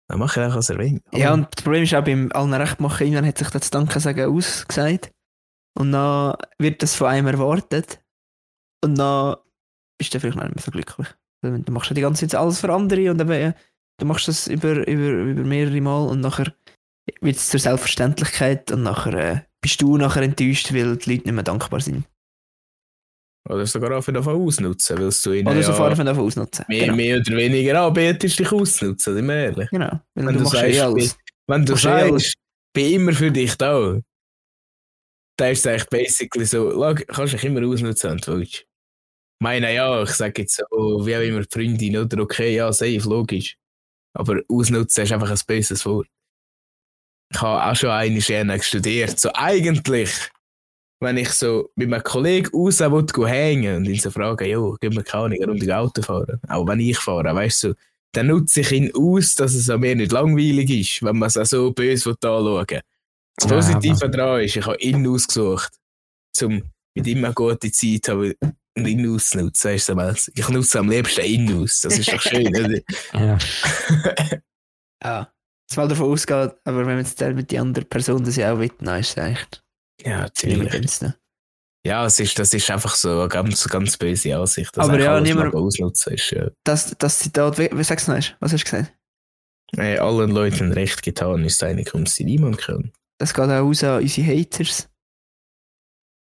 [0.09, 1.03] Dann macht ihr auch, was ihr wollt.
[1.13, 4.01] Ja, und das Problem ist auch beim allen Recht machen, irgendwann hat sich das Danke
[4.01, 5.13] sagen ausgesagt.
[5.79, 8.03] Und dann wird das von einem erwartet.
[8.83, 9.37] Und dann
[9.99, 11.07] bist du vielleicht nicht mehr so glücklich.
[11.43, 13.55] Du machst ja die ganze Zeit alles für andere und äh,
[14.01, 16.53] du machst das über, über, über mehrere Mal und nachher
[17.21, 21.33] wird es zur Selbstverständlichkeit und nachher äh, bist du nachher enttäuscht, weil die Leute nicht
[21.33, 22.05] mehr dankbar sind.
[23.49, 26.65] Oder sogar auch davon ausnutzen, weil du ihnen Oder sofort von davon ausnutzen.
[26.69, 26.97] mehr, Genau.
[26.97, 29.71] mehr oder weniger anbietest, dich ausnutzen, sind wir ehrlich.
[29.71, 30.01] genau.
[30.15, 31.19] Weil Wenn du, du ja sagst, eh alles.
[31.47, 32.35] Wenn du eh sagst,
[32.75, 33.99] bin immer für dich da,
[35.37, 38.55] dann ist es eigentlich basically so, schau, kannst dich immer ausnutzen, wenn du willst.
[38.55, 38.67] Ich
[39.43, 43.01] meine, ja, ich sage jetzt so, wie auch immer, die Freundin, oder okay, ja, safe,
[43.09, 43.57] logisch.
[44.13, 46.09] Aber ausnutzen ist einfach ein böses Wort.
[47.33, 49.19] Ich habe auch schon eine Sterne studiert.
[49.19, 50.11] So eigentlich,
[51.01, 54.95] wenn ich so mit einem Kollegen raus will, hängen und ihn so frage, jo, gib
[54.95, 56.41] mir keine Ahnung, eine Runde Auto fahren.
[56.49, 57.75] Auch wenn ich fahre, weißt du,
[58.13, 61.37] dann nutze ich ihn aus, dass es an mir nicht langweilig ist, wenn man es
[61.37, 62.81] auch so böse anschauen will.
[63.37, 65.73] Das Ja, Positive daran ist, ich habe ihn ausgesucht,
[66.43, 66.63] um
[66.95, 68.35] mit ihm eine gute Zeit haben
[68.77, 69.71] und ihn auszunutzen.
[69.73, 70.31] Weißt du, was?
[70.35, 71.81] ich nutze am liebsten ihn aus.
[71.81, 72.79] Das ist doch schön, oder?
[73.15, 73.39] ja.
[75.03, 75.33] Ja.
[75.69, 78.59] Dass man davon ausgeht, aber wenn man jetzt mit die andere Person das ja auch
[78.81, 79.49] dann ist es eigentlich
[80.05, 81.15] Ja, ziemlich natürlich.
[81.87, 84.77] Ja, es ist, das ist einfach so eine ganz, ganz böse Ansicht.
[84.77, 86.31] dass Aber ja, niemand- ausnutzen ist.
[86.33, 86.49] Ja.
[86.65, 88.19] Das, das Zitat, wie, wie sagst du noch?
[88.41, 88.93] Was hast du gesagt?
[89.79, 92.93] Äh, allen Leuten recht getan ist eine Kunst, die niemand kann.
[93.19, 94.90] Das geht auch raus an unsere Haters.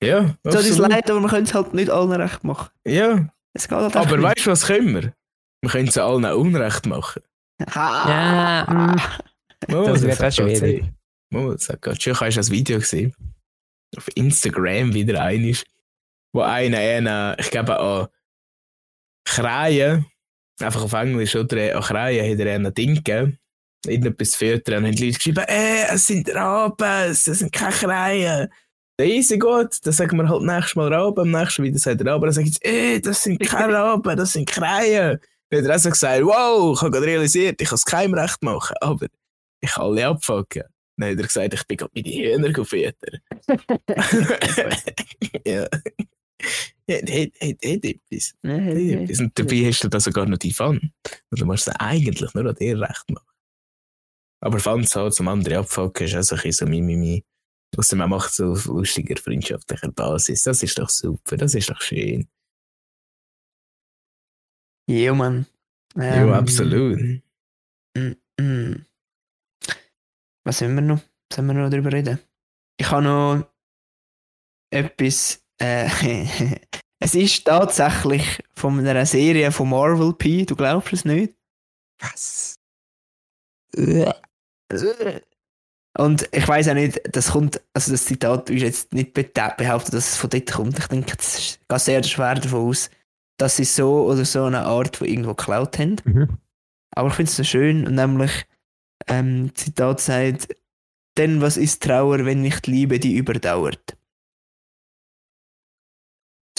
[0.02, 0.90] Ja, So, das absolut.
[0.90, 2.70] leid, aber wir können es halt nicht allen recht machen.
[2.86, 5.14] Ja, Es geht halt aber weißt du, was können wir?
[5.62, 7.22] Wir können es allen auch Unrecht machen.
[7.74, 8.64] Ha!
[8.66, 9.00] Ja, mm.
[9.74, 10.60] Oh, Das wird auch schwierig.
[10.60, 10.96] gerade gesehen.
[11.30, 13.14] Das hat gerade schon, hast du das Video gesehen?
[13.96, 15.64] Auf Instagram wieder einisch,
[16.34, 18.08] wo einer, einer ich glaube an
[19.24, 20.04] Kreien,
[20.60, 23.38] einfach auf Englisch, oder an Kreien hat er einen Ding gegeben,
[23.86, 28.52] irgendetwas füttern, und haben die Leute geschrieben, äh, es sind Raben, es sind keine Kreien.
[29.00, 32.24] Easy gut, dann sagen wir halt nächstes Mal Raben, am nächsten Video sagt er Raben,
[32.24, 35.18] dann sagt jetzt, äh, das sind keine Raben, das sind Kreien.
[35.50, 38.42] Dann hat er also gesagt, wow, ich habe gerade realisiert, ich kann es keinem recht
[38.42, 39.06] machen, aber
[39.60, 40.62] ich kann alle abfucken.
[40.96, 43.20] Dann hat er gesagt, ich bin gerade mit den Hühnern gefüttert.
[45.44, 45.66] ja.
[46.90, 48.34] Hat, hat, hat etwas.
[48.42, 49.20] Ja, Hat ja, etwas.
[49.20, 50.92] Und dabei hast du da sogar noch die Fun.
[51.30, 53.26] Also du musst es eigentlich nur an dir recht machen.
[54.40, 57.24] Aber Fans halt zum anderen abfucken ist auch so ein bisschen so Mimimi.
[57.76, 60.42] Außer man macht so auf lustiger, freundschaftlicher Basis.
[60.42, 62.28] Das ist doch super, das ist doch schön.
[64.88, 65.46] Ja, Mann.
[65.96, 67.00] ja, Ähm, absolut.
[67.96, 68.86] mm, mm.
[70.44, 71.00] Was sollen wir noch?
[71.32, 72.18] Sollen wir noch darüber reden?
[72.78, 73.46] Ich habe noch
[74.70, 75.42] etwas.
[75.58, 75.88] Äh,
[77.00, 80.44] es ist tatsächlich von einer Serie von Marvel P.
[80.44, 81.34] Du glaubst es nicht?
[82.00, 82.56] Was?
[85.96, 90.10] Und ich weiß auch nicht, das kommt, also das Zitat ist jetzt nicht behauptet, dass
[90.10, 90.78] es von dort kommt.
[90.78, 92.90] Ich denke, es geht sehr schwer davon aus,
[93.38, 95.96] dass sie so oder so eine Art von irgendwo geklaut haben.
[96.04, 96.38] Mhm.
[96.96, 98.46] Aber ich finde es so schön und nämlich,
[99.06, 100.56] ähm, Zitat sagt,
[101.16, 103.96] denn was ist Trauer, wenn nicht Liebe, die überdauert?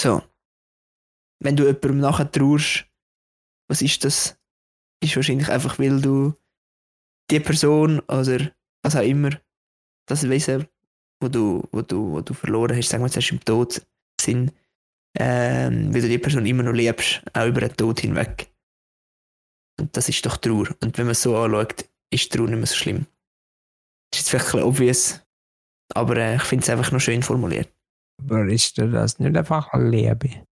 [0.00, 0.22] So.
[1.40, 2.86] Wenn du jemandem nachher trauerst,
[3.68, 4.38] was ist das?
[5.02, 6.34] Ist wahrscheinlich einfach, weil du
[7.30, 8.50] die Person oder
[8.86, 9.30] was auch immer,
[10.06, 10.66] das Wesen,
[11.20, 13.84] wo du, wo du, wo du verloren hast, sagen wir jetzt im Tod
[14.20, 14.52] sind,
[15.18, 18.48] ähm, weil du die Person immer noch liebst, auch über den Tod hinweg.
[19.80, 20.68] Und das ist doch Trauer.
[20.82, 23.06] Und wenn man es so anschaut, ist Trauer nicht mehr so schlimm.
[24.10, 25.20] Das ist jetzt vielleicht ein bisschen obvious,
[25.94, 27.72] aber äh, ich finde es einfach noch schön formuliert.
[28.22, 30.46] Aber ist das nicht einfach Liebe?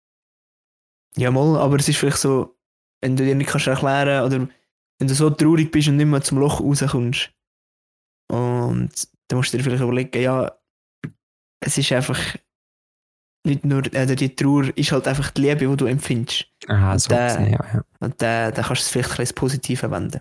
[1.16, 2.56] Ja, mal, aber es ist vielleicht so,
[3.02, 4.48] wenn du dir nicht kannst erklären oder
[4.98, 7.30] wenn du so traurig bist und nicht mehr zum Loch rauskommst.
[8.68, 10.52] Und dann musst du dir vielleicht überlegen, ja,
[11.60, 12.18] es ist einfach
[13.44, 16.46] nicht nur, äh, die Trauer ist halt einfach die Liebe, die du empfindest.
[16.68, 17.84] Aha, so der- gesehen, ja, ja.
[18.00, 20.20] Und dann, dann kannst du es vielleicht ein Positive wenden.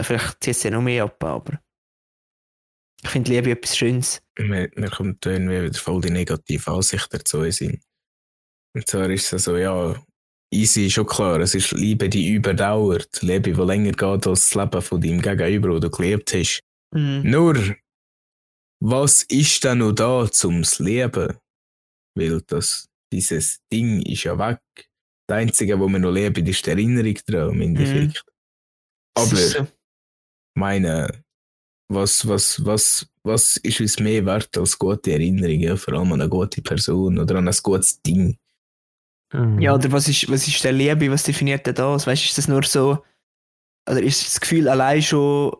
[0.00, 1.60] Vielleicht zieht es ja noch mehr ab, aber
[3.02, 4.22] ich finde Liebe etwas Schönes.
[4.38, 7.80] Mir, mir kommt da irgendwie wieder voll die negative Ansicht dazu in Sinn.
[8.74, 9.94] Und zwar ist es so, ja,
[10.52, 13.20] easy ist schon klar, es ist Liebe, die überdauert.
[13.22, 16.60] Liebe, die länger geht als das Leben von deinem Gegenüber, das du gelebt hast.
[16.92, 17.22] Mhm.
[17.30, 17.76] Nur,
[18.82, 21.36] was ist denn noch da zum Leben?
[22.16, 24.60] Weil das, dieses Ding ist ja weg.
[25.28, 28.24] Das Einzige, was wir noch leben, ist die Erinnerung daran im Endeffekt.
[29.14, 29.66] Das Aber so.
[30.56, 31.24] meine,
[31.88, 36.30] was, was, was, was ist uns mehr wert als gute Erinnerungen, vor allem an eine
[36.30, 38.38] gute Person oder an ein gutes Ding?
[39.32, 39.60] Mhm.
[39.60, 41.10] Ja, oder was ist, was ist der Liebe?
[41.10, 42.06] Was definiert denn das?
[42.06, 43.04] Weißt du, ist das nur so,
[43.88, 45.56] oder ist das Gefühl allein schon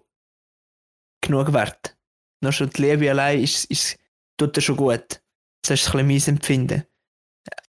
[1.21, 1.97] genug wert?
[2.43, 3.99] Nur schon die Liebe allein ist, ist,
[4.37, 5.21] tut dir schon gut.
[5.63, 6.85] Das ist ein bisschen mein Empfinden.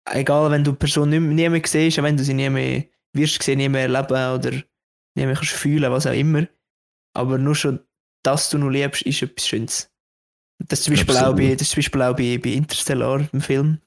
[0.06, 2.86] Egal, wenn du die Person nicht, nie mehr siehst, auch wenn du sie nie mehr
[3.14, 6.48] wirst sehen, nie mehr erleben oder nie mehr kannst fühlen, was auch immer.
[7.14, 7.80] Aber nur schon,
[8.24, 9.92] dass du noch liebst, ist etwas Schönes.
[10.60, 13.42] Das ist zum Beispiel auch bei, das ist zum Beispiel auch bei, bei Interstellar, im
[13.42, 13.82] Film.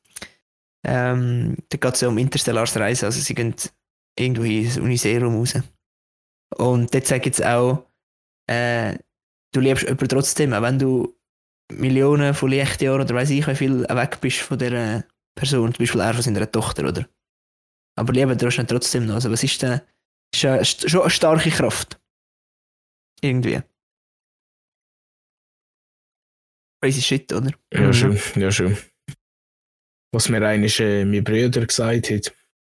[0.86, 3.54] Ähm, da geht es ja um interstellares Reisen, also sie gehen
[4.18, 5.54] irgendwo ins Uniserum raus.
[6.56, 7.86] Und dort sagt jetzt auch,
[8.46, 8.98] äh,
[9.54, 11.16] du liebst jemanden trotzdem, auch wenn du
[11.72, 16.00] Millionen von Lichtjahren oder weiß ich wie viel weg bist von dieser Person, zum Beispiel
[16.00, 17.08] er von seiner Tochter, oder?
[17.96, 19.14] Aber lieben tust du ihn trotzdem noch.
[19.14, 19.80] Also was ist denn,
[20.34, 21.98] ist schon eine starke Kraft.
[23.22, 23.62] Irgendwie.
[26.82, 27.50] Crazy shit, oder?
[27.72, 27.92] Ja, Mhm.
[27.92, 28.76] schon, ja, schon.
[30.12, 32.32] Was mir eigentlich äh, mein Bruder gesagt hat,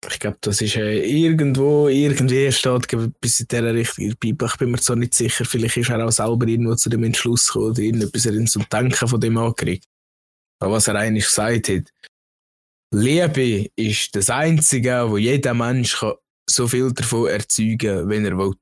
[0.06, 2.86] ich glaube, das ist äh, irgendwo, irgendwie steht
[3.20, 4.16] bis in dieser Richtung in.
[4.22, 7.48] Ich bin mir zwar nicht sicher, vielleicht ist er auch selber irgendwo zu dem Entschluss
[7.48, 9.86] gekommen oder irgendetwas ihn zum Denken von dem angeregt.
[10.60, 11.92] Aber was er eigentlich gesagt hat,
[12.94, 16.14] Liebe ist das Einzige, wo jeder Mensch kann
[16.48, 18.54] so viel davon erzeugen kann, wenn er will.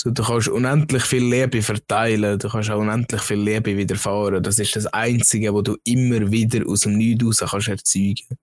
[0.00, 4.42] So, du kannst unendlich viel Liebe verteilen, du kannst auch unendlich viel Liebe widerfahren.
[4.42, 8.38] Das ist das Einzige, was du immer wieder aus dem Nichts raus kannst erzeugen.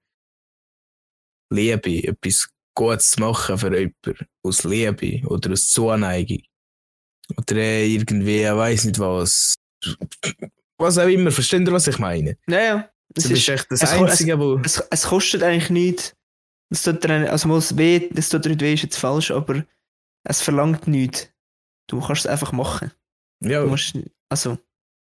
[1.49, 6.41] Liebe, etwas Gutes zu machen für jemanden, aus Liebe oder aus Zuneigung.
[7.37, 9.55] Oder äh, irgendwie, ich weiß nicht was.
[10.79, 12.37] Was auch immer, versteht ihr, was ich meine?
[12.47, 12.89] Ja, ja.
[13.15, 14.59] Es ist ist, echt das es ko- es- Einzige, wo.
[14.63, 16.13] es, es kostet eigentlich nichts.
[16.69, 19.31] Es tut dir, also mal es weh, das tut dir nicht weh, ist jetzt falsch,
[19.31, 19.65] aber
[20.25, 21.29] es verlangt nichts.
[21.89, 22.91] Du kannst es einfach machen.
[23.41, 23.97] Ja, Du musst,
[24.29, 24.57] also,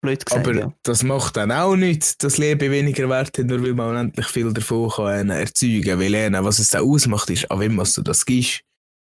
[0.06, 0.74] blöd gesagt, aber ja.
[0.84, 4.54] das macht dann auch nichts, dass Liebe weniger wert hat, nur weil man unendlich viel
[4.54, 8.02] davon kann äh, erzeugen Weil äh, was es dann ausmacht, ist, an wem was du
[8.02, 8.62] das gibst.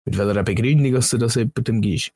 [0.04, 2.12] Mit welcher Begründung dass du das jemandem gibst.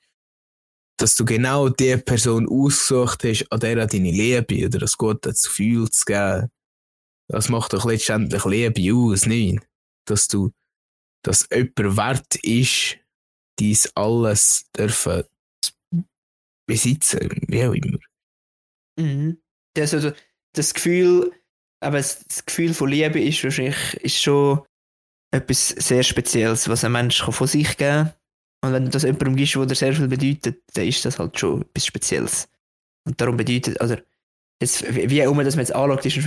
[0.99, 5.91] Dass du genau die Person ausgesucht hast, an der deine Liebe oder das gute Gefühl
[5.91, 6.51] zu geben.
[7.29, 9.61] Das macht doch letztendlich Liebe aus, nicht?
[10.07, 10.51] Dass du,
[11.25, 12.99] dass jemand wert ist,
[13.59, 15.25] dies alles dürfen
[16.67, 17.99] besitzen, wie auch immer.
[18.99, 19.39] Mhm.
[19.75, 20.13] Das, also,
[20.55, 21.33] das Gefühl,
[21.81, 24.61] aber das Gefühl von Liebe ist wahrscheinlich ist schon
[25.33, 28.13] etwas sehr Spezielles, was ein Mensch kann von sich geben
[28.63, 31.63] Und wenn du das jemandem gibst, der sehr viel bedeutet, dann ist das halt schon
[31.63, 32.49] etwas Spezielles.
[33.07, 33.97] Und darum bedeutet, also,
[34.61, 36.27] jetzt, wie auch immer das man jetzt anschaut, ist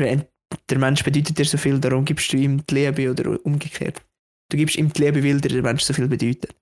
[0.70, 4.02] der Mensch bedeutet dir so viel, darum gibst du ihm die Liebe oder umgekehrt.
[4.50, 6.56] Du gibst ihm die Liebe, weil dir der Mensch so viel bedeutet.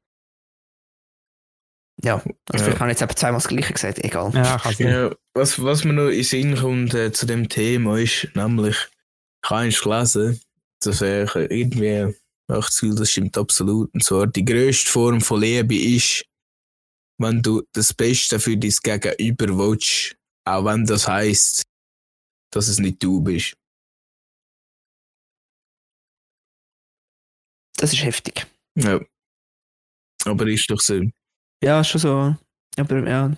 [2.04, 2.64] Ja, also Ja.
[2.64, 4.32] vielleicht habe ich jetzt eben zweimal das Gleiche gesagt, egal.
[4.34, 4.62] Ja.
[4.80, 8.76] Ja, was, was mir noch in den Sinn kommt äh, zu dem Thema ist, nämlich,
[9.44, 10.42] ich habe gelesen,
[10.82, 12.14] dass ich irgendwie,
[12.52, 16.26] ich Gefühl, das stimmt absolut, und zwar, die grösste Form von Liebe ist,
[17.20, 21.64] wenn du das Beste für dein Gegenüber willst, auch wenn das heisst,
[22.52, 23.54] dass es nicht du bist.
[27.78, 28.46] Das ist heftig.
[28.76, 29.00] Ja.
[30.26, 31.02] Aber ist doch so.
[31.64, 32.36] Ja, schon so.
[32.78, 33.32] Aber ja,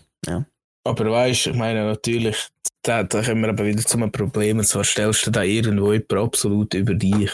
[0.84, 2.48] Aber weißt, ich meine natürlich,
[2.84, 5.92] da, da kommen wir aber wieder zu einem Problem, und zwar stellst du da irgendwo
[5.94, 7.32] jemand absolut über dich.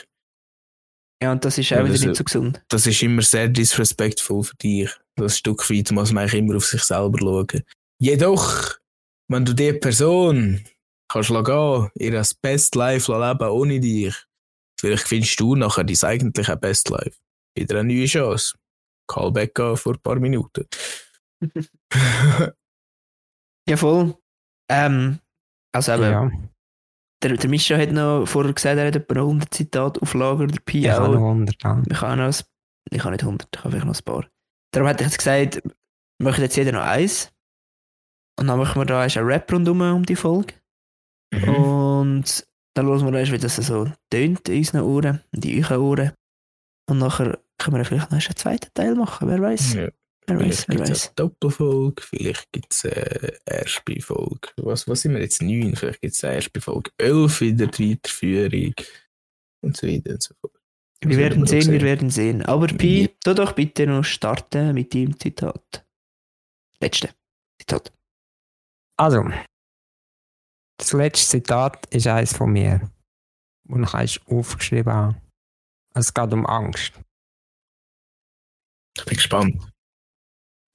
[1.22, 2.62] ja und das ist Ja, auch wieder das- nicht so gesund.
[2.70, 4.90] Das ist immer sehr disrespectful für dich.
[5.16, 7.64] Das Stück weit muss man eigentlich immer auf sich selber schauen.
[8.00, 8.78] Jedoch,
[9.30, 10.64] wenn du die Person
[11.10, 14.16] kannst gehen, ihr das Best Life leben ohne dich,
[14.80, 17.18] vielleicht findest du nachher dein eigentliche Best Life.
[17.56, 18.56] Wieder eine neue Chance.
[19.12, 20.66] Callback vor ein paar Minuten.
[23.70, 24.16] Ja, voll.
[24.70, 25.20] Ähm,
[25.72, 26.32] also eben, Ja,
[27.24, 30.48] der, der Mischa hat noch vorher gesagt, er hat etwa noch 100 Zitate auf Lager,
[30.48, 31.30] der Pi ich habe noch auch.
[31.30, 31.84] 100 an.
[31.90, 32.36] Ich habe noch ein,
[32.90, 34.28] ich habe nicht 100, ich habe vielleicht noch ein paar.
[34.74, 35.74] Darum hätte ich jetzt gesagt, wir
[36.20, 37.32] machen jetzt jeder noch eins.
[38.40, 40.56] Und dann machen wir da erst einen Rap rundum um die Folge.
[41.34, 41.50] Mhm.
[41.50, 46.12] Und dann hören wir erst, wie das so tönt in unseren Ohren, in euren Ohren.
[46.90, 49.74] Und nachher können wir vielleicht noch einen zweiten Teil machen, wer weiß.
[49.74, 49.90] Ja.
[50.28, 51.08] Wer weiß, Vielleicht wer gibt es weiß.
[51.08, 54.50] eine Doppelfolge, vielleicht gibt es eine Erstbeifolge.
[54.58, 55.42] Was, was sind wir jetzt?
[55.42, 55.76] Neun?
[55.76, 56.92] Vielleicht gibt es eine Erstbeifolge.
[56.98, 58.74] Elf wieder die Weiterführung.
[59.64, 60.54] Und so weiter und so fort.
[61.04, 62.46] Wir Das werden noch sehen, wir werden sehen.
[62.46, 62.68] Aber.
[62.68, 65.84] Pi, tu doch bitte noch starten mit dem Zitat.
[66.80, 67.10] Letzte
[67.60, 67.92] Zitat.
[68.98, 69.24] Also,
[70.78, 72.92] das letzte Zitat ist eines von mir,
[73.64, 75.22] das ich eins aufgeschrieben habe.
[75.96, 76.94] Es geht um Angst.
[78.98, 79.72] Ich bin gespannt.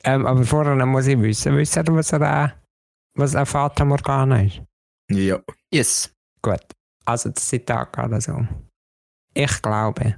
[0.05, 2.49] Ähm, aber vorher muss ich wissen, wisst ihr, was, er, äh,
[3.15, 4.63] was ein Fata Morgana ist?
[5.11, 5.41] Ja.
[5.73, 6.13] Yes.
[6.43, 6.63] Gut,
[7.05, 8.47] also das Zitat geht also.
[9.35, 10.17] Ich glaube,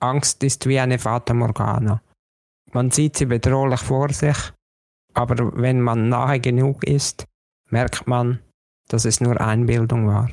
[0.00, 2.02] Angst ist wie eine Fata Morgana.
[2.72, 4.36] Man sieht sie bedrohlich vor sich,
[5.14, 7.24] aber wenn man nahe genug ist,
[7.70, 8.42] merkt man,
[8.88, 10.28] dass es nur Einbildung war.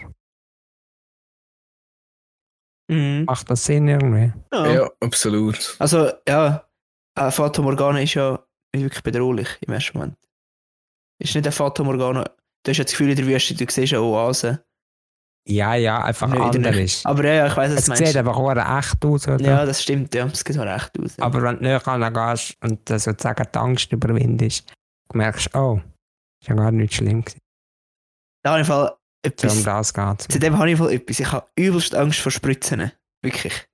[2.90, 3.26] Mhm.
[3.26, 4.34] Macht das Sinn irgendwie?
[4.52, 4.74] Ja.
[4.74, 5.76] ja, absolut.
[5.80, 6.68] Also, ja,
[7.16, 8.44] ein Fata Morgana ist ja
[8.74, 10.18] wirklich bedrohlich im ersten Moment.
[11.20, 12.24] Ist nicht ein Fata Morgana.
[12.64, 14.64] Du hast ja das Gefühl in der Wüste, du siehst eine Oase.
[15.48, 17.06] Ja, ja, einfach Nicht anders.
[17.06, 18.18] Aber ja, ich weiß, was Es du sieht meinst.
[18.18, 19.44] einfach auch echt aus, oder?
[19.44, 20.28] Ja, das stimmt, ja.
[20.28, 21.18] Das sieht auch recht aus.
[21.18, 21.24] Ja.
[21.26, 24.72] Aber wenn du näher gehst und sozusagen die Angst überwindest,
[25.14, 25.82] merkst du, oh,
[26.42, 27.40] ist ja gar nicht schlimm gewesen.
[28.44, 29.58] Da habe ich Fall etwas.
[29.58, 31.20] um das geht Zu dem habe ich Fall etwas.
[31.20, 32.92] Ich habe übelst Angst vor Spritzen.
[33.24, 33.68] Wirklich.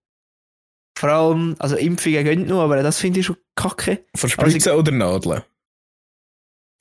[0.98, 4.04] Vor allem, also Impfungen gehen noch, aber das finde ich schon kacke.
[4.16, 5.44] Verspritzen oder Nadeln?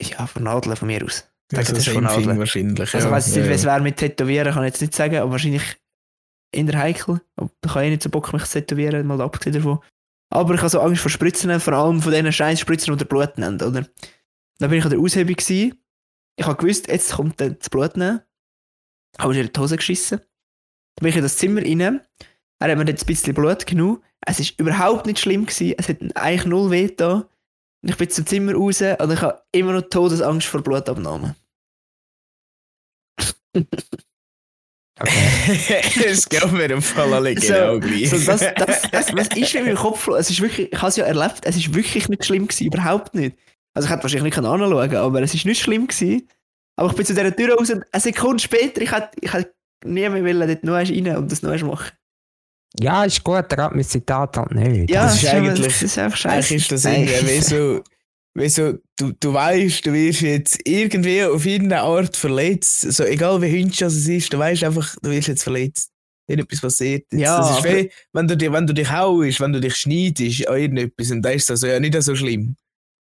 [0.01, 1.29] Ja, von Nadeln von mir aus.
[1.51, 2.39] Ich Also das ist von Nadeln.
[2.39, 2.79] wahrscheinlich.
[2.79, 3.05] Also, ja.
[3.05, 3.49] ich weiß nicht, ja.
[3.49, 5.77] wie es wäre mit Tätowieren, kann ich jetzt nicht sagen, aber wahrscheinlich
[6.51, 7.21] in der heikel.
[7.63, 9.81] Ich habe eh nicht so Bock, mich zu tätowieren, mal abgesehen davon.
[10.33, 13.05] Aber ich habe so Angst vor Spritzen, vor allem von diesen scheiß Spritzen, die der
[13.05, 13.85] Blut nennt, oder?
[14.57, 15.79] Da bin ich an der Aushebung gewesen.
[16.37, 18.21] Ich habe gewusst, jetzt kommt dann das Blut nehmen.
[19.19, 20.17] Habe ich in die Hose geschissen.
[20.17, 22.01] Dann bin ich in das Zimmer rein.
[22.59, 24.03] Er hat mir jetzt ein bisschen Blut genommen.
[24.25, 25.45] Es war überhaupt nicht schlimm.
[25.45, 25.75] Gewesen.
[25.77, 27.25] Es hat eigentlich null weh getan.
[27.83, 31.35] Und ich bin zum Zimmer raus und ich habe immer noch Todesangst vor Blutabnahme.
[34.99, 35.81] Okay.
[36.05, 38.09] Es geht mir im Fall alle genau gleich.
[38.09, 40.07] So, das, das, das, was ist in meinem Kopf?
[40.07, 43.13] Es ist wirklich, ich habe es ja erlebt, es ist wirklich nicht schlimm gewesen, überhaupt
[43.13, 43.37] nicht.
[43.75, 46.27] Also ich hätte wahrscheinlich nicht anschauen können, aber es ist nicht schlimm gewesen.
[46.75, 49.53] Aber ich bin zu dieser Tür raus und eine Sekunde später, ich hätte, ich hätte
[49.85, 51.91] nie mehr wollen, dort noch rein und das noch machen.
[52.79, 54.89] Ja, ist gut, gerade mit Zitat halt nicht.
[54.89, 56.35] Ja, Das ist eigentlich- das ist einfach scheiße.
[56.53, 57.81] Eigentlich ist das irgendwie wie so,
[58.35, 62.81] wie so du, du weißt, du wirst jetzt irgendwie auf irgendeine Art verletzt.
[62.81, 65.89] So, egal wie hündisch das es ist, du weißt einfach, du wirst jetzt verletzt.
[66.29, 67.05] Irgendetwas passiert.
[67.11, 67.21] Jetzt.
[67.21, 70.47] Ja, das ist wie, wenn du, dich- wenn du dich haust, wenn du dich schneidest
[70.47, 72.55] an irgendetwas, und dann ist das ja nicht so schlimm.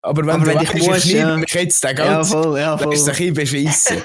[0.03, 1.37] Aber wenn Aber du wenn weißt, dich ich schneide ja.
[1.37, 2.93] mich jetzt den ja, ganzen, voll, ja, dann voll.
[2.93, 3.97] ist es ein bisschen beschissen.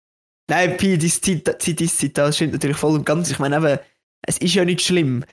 [0.50, 3.30] Nein, Pi, dein Zitat, dein Zitat stimmt natürlich voll und ganz.
[3.30, 3.78] Ich meine eben,
[4.22, 5.24] es ist ja nicht schlimm.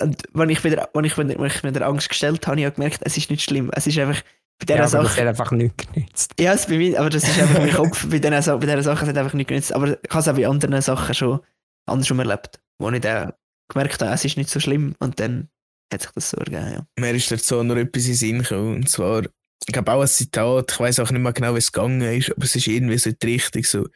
[0.00, 2.66] Und wenn ich, wieder, wenn ich, wenn ich mir der Angst gestellt habe, habe ich
[2.66, 3.70] auch gemerkt, es ist nicht schlimm.
[3.74, 4.22] Es ist einfach
[4.58, 5.20] bei dieser ja, aber das Sache...
[5.22, 6.32] hat einfach nichts genützt.
[6.38, 8.06] Ja, es bei mir, aber das ist einfach mein Kopf.
[8.08, 9.72] Bei diesen, Sa- bei diesen Sachen es hat einfach nicht genützt.
[9.72, 11.40] Aber ich habe es auch bei anderen Sachen schon
[11.86, 12.60] andersrum erlebt.
[12.78, 13.32] Wo ich dann
[13.68, 14.94] gemerkt habe, es ist nicht so schlimm.
[15.00, 15.48] Und dann
[15.92, 16.86] hat sich das so ergeben, ja.
[16.98, 18.76] Mir ist dazu noch etwas in Sinn gekommen.
[18.76, 21.72] Und zwar, ich glaube auch ein Zitat, ich weiß auch nicht mehr genau, wie es
[21.72, 23.88] gegangen ist, aber es ist irgendwie so die Richtung so.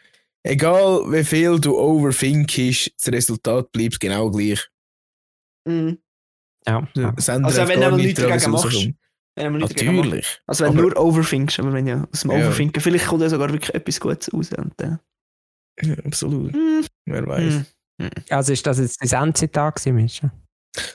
[0.46, 4.66] Egal wie viel du overthinkst, das Resultat bleibt genau gleich.
[5.66, 5.98] Mhm.
[6.66, 6.86] Ja.
[6.94, 7.14] ja.
[7.16, 7.32] Also,
[7.68, 8.88] wenn du nichts dagegen machst.
[9.38, 9.76] Wenn man macht.
[9.76, 10.40] Natürlich.
[10.46, 12.38] Also wenn du Aber- nur overthinkst, aber wenn ja aus dem Ja.
[12.38, 14.50] Overthinken, vielleicht kommt ja sogar wirklich etwas Gutes raus.
[14.56, 14.98] Und dann,
[15.82, 16.52] Ja, absolut.
[16.54, 17.54] hm, Wer weiß.
[18.00, 18.10] hm.
[18.30, 20.30] Also ist das jetzt das Endzitat gewesen, Mischa?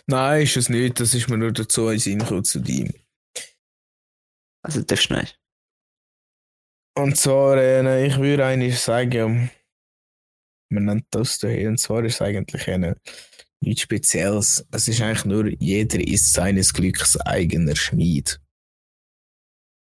[0.08, 1.00] Nein, ist es nicht.
[1.00, 2.92] Das ist mir nur dazu in den Sinn zu dir.
[4.64, 5.40] Also darfst du nicht.
[6.94, 9.50] Und zwar, äh, ich würde eigentlich sagen,
[10.70, 12.98] man nennt das hier, und zwar ist es eigentlich eine,
[13.62, 14.66] nichts Spezielles.
[14.72, 18.42] Es ist eigentlich nur, jeder ist seines Glücks eigener Schmied.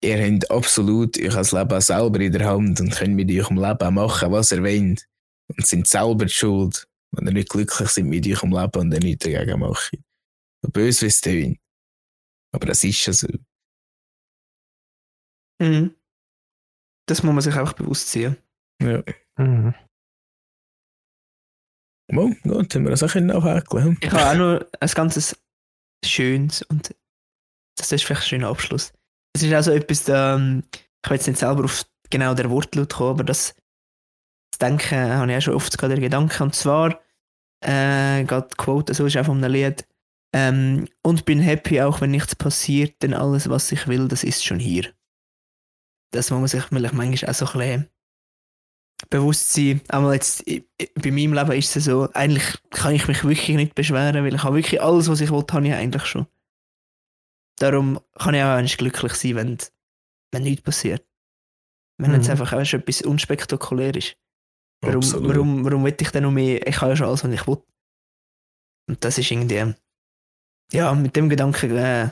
[0.02, 3.94] Ihr habt absolut euch das Leben selber in der Hand und könnt mit eurem Leben
[3.94, 5.04] machen, was ihr wollt.
[5.48, 9.00] Und sind selber die schuld, wenn ihr nicht glücklich seid mit eurem Leben und ihr
[9.00, 9.92] nichts dagegen macht.
[10.62, 11.58] So böse, wie es tönt.
[12.52, 13.28] Aber das ist ja so.
[15.60, 15.97] Mhm.
[17.08, 18.36] Das muss man sich einfach bewusst sein.
[18.82, 19.02] Ja.
[19.38, 19.74] Mhm.
[22.10, 23.98] Mal, gut, haben wir das auch nachhäkeln.
[24.00, 25.36] Ich habe auch nur ein ganzes
[26.04, 26.94] schönes und
[27.76, 28.92] das ist vielleicht ein schöner Abschluss.
[29.34, 32.94] Es ist auch so etwas, ähm, ich will jetzt nicht selber auf genau der Wortlaut
[32.94, 33.54] kommen, aber das,
[34.52, 36.44] das Denken habe ich auch schon oft gerade den Gedanken.
[36.44, 37.00] Und zwar,
[37.64, 39.86] äh, gerade die Quote, so ist auch von einem Lied,
[40.34, 44.44] ähm, und bin happy, auch wenn nichts passiert, denn alles, was ich will, das ist
[44.44, 44.92] schon hier.
[46.10, 47.88] Das muss man sich vielleicht manchmal auch so ein bisschen
[49.10, 49.80] bewusst sein.
[49.88, 54.24] Aber jetzt, bei meinem Leben ist es so, eigentlich kann ich mich wirklich nicht beschweren,
[54.24, 56.26] weil ich habe wirklich alles, was ich wollte, habe ich eigentlich schon.
[57.58, 59.58] Darum kann ich auch eigentlich glücklich sein, wenn,
[60.32, 61.04] wenn nichts passiert.
[62.00, 62.32] Wenn jetzt Mhm.
[62.32, 64.16] einfach weißt, etwas unspektakulär ist.
[64.80, 65.28] Warum, Absolut.
[65.28, 66.64] warum, warum will ich denn noch mehr?
[66.66, 67.58] Ich habe ja schon alles, was ich will.
[68.88, 69.74] Und das ist irgendwie,
[70.72, 72.10] ja, mit dem Gedanken äh,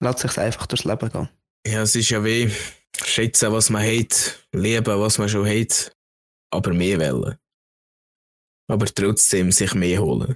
[0.00, 1.28] lässt sich einfach durchs Leben gehen.
[1.66, 2.52] Ja, es ist ja wie
[3.04, 5.92] schätzen, was man hat, lieben, was man schon hat,
[6.50, 7.36] aber mehr wollen.
[8.68, 10.34] Aber trotzdem sich mehr holen.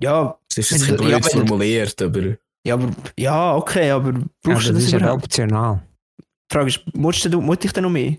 [0.00, 2.36] Ja, Es ist ein Wenn bisschen du- ja, blöd formuliert, aber
[2.66, 5.86] ja, aber, ja, okay, aber Ja, brauchst das du das ist ja optional.
[6.18, 8.16] Die Frage ist, musst du, muss ich denn noch mehr?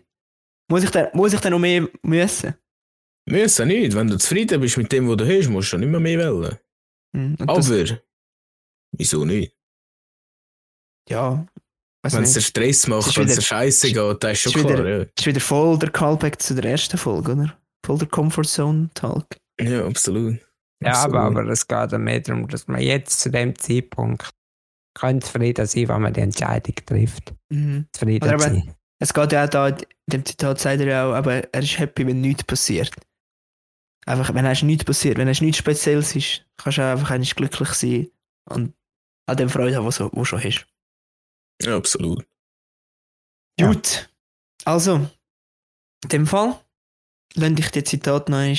[0.69, 2.55] Muss ich denn, muss ich denn noch mehr müssen?
[3.27, 3.95] müssen nicht.
[3.95, 6.57] Wenn du zufrieden bist mit dem, was du hast, musst du nicht mehr mehr wollen.
[7.15, 7.99] Hm, und das- Aber,
[8.97, 9.55] wieso nicht?
[11.09, 11.45] ja,
[12.13, 12.41] Wenn es dir.
[12.41, 14.65] Stress Es macht, ist wenn es dir scheiße geht, dann ist schon klar.
[14.69, 14.97] wieder- Ja.
[15.05, 17.57] Das ist wieder voll der Callback zu der ersten Folge, oder?
[17.85, 19.25] Voll der Comfort Zone Talk.
[19.61, 20.39] ja, absolut.
[20.83, 21.39] Ja, aber, Absolut.
[21.43, 24.29] aber es geht ja mehr darum, dass man jetzt zu dem Zeitpunkt
[24.93, 27.33] könnte zufrieden sein, wenn man die Entscheidung trifft.
[27.49, 27.85] Mhm.
[27.93, 28.75] Zufrieden aber- sein.
[28.99, 29.77] Es geht ja auch da, in
[30.07, 32.91] dem Zitat sagt er ja auch, aber er ist happy, wenn nichts passiert.
[34.05, 37.69] Einfach, wenn es nichts passiert, wenn es nichts Spezielles ist, kannst du auch einfach glücklich
[37.69, 38.07] sein
[38.49, 38.73] und
[39.27, 40.67] an dem Freude haben, was du schon hast.
[41.61, 42.25] Ja, absolut.
[43.59, 43.71] Ja.
[43.71, 44.09] Gut.
[44.65, 45.09] Also,
[46.03, 46.59] in dem Fall,
[47.35, 48.57] lass ich die Zitat noch einmal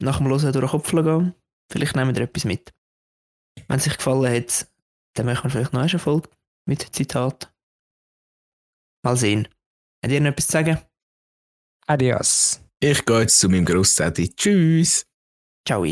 [0.00, 1.34] nach dem Hören durch den Kopf gehen.
[1.70, 2.72] Vielleicht nehmen wir etwas mit.
[3.68, 4.68] Wenn es euch gefallen hat,
[5.14, 6.28] dann machen wir vielleicht noch eine Folge
[6.66, 7.52] mit Zitat.
[9.02, 9.48] Mal sehen.
[10.02, 10.78] Habt ihr noch etwas zu sagen?
[11.86, 12.60] Adios.
[12.80, 14.34] Ich gehe jetzt zu meinem Großzähti.
[14.34, 15.06] Tschüss.
[15.66, 15.84] Ciao.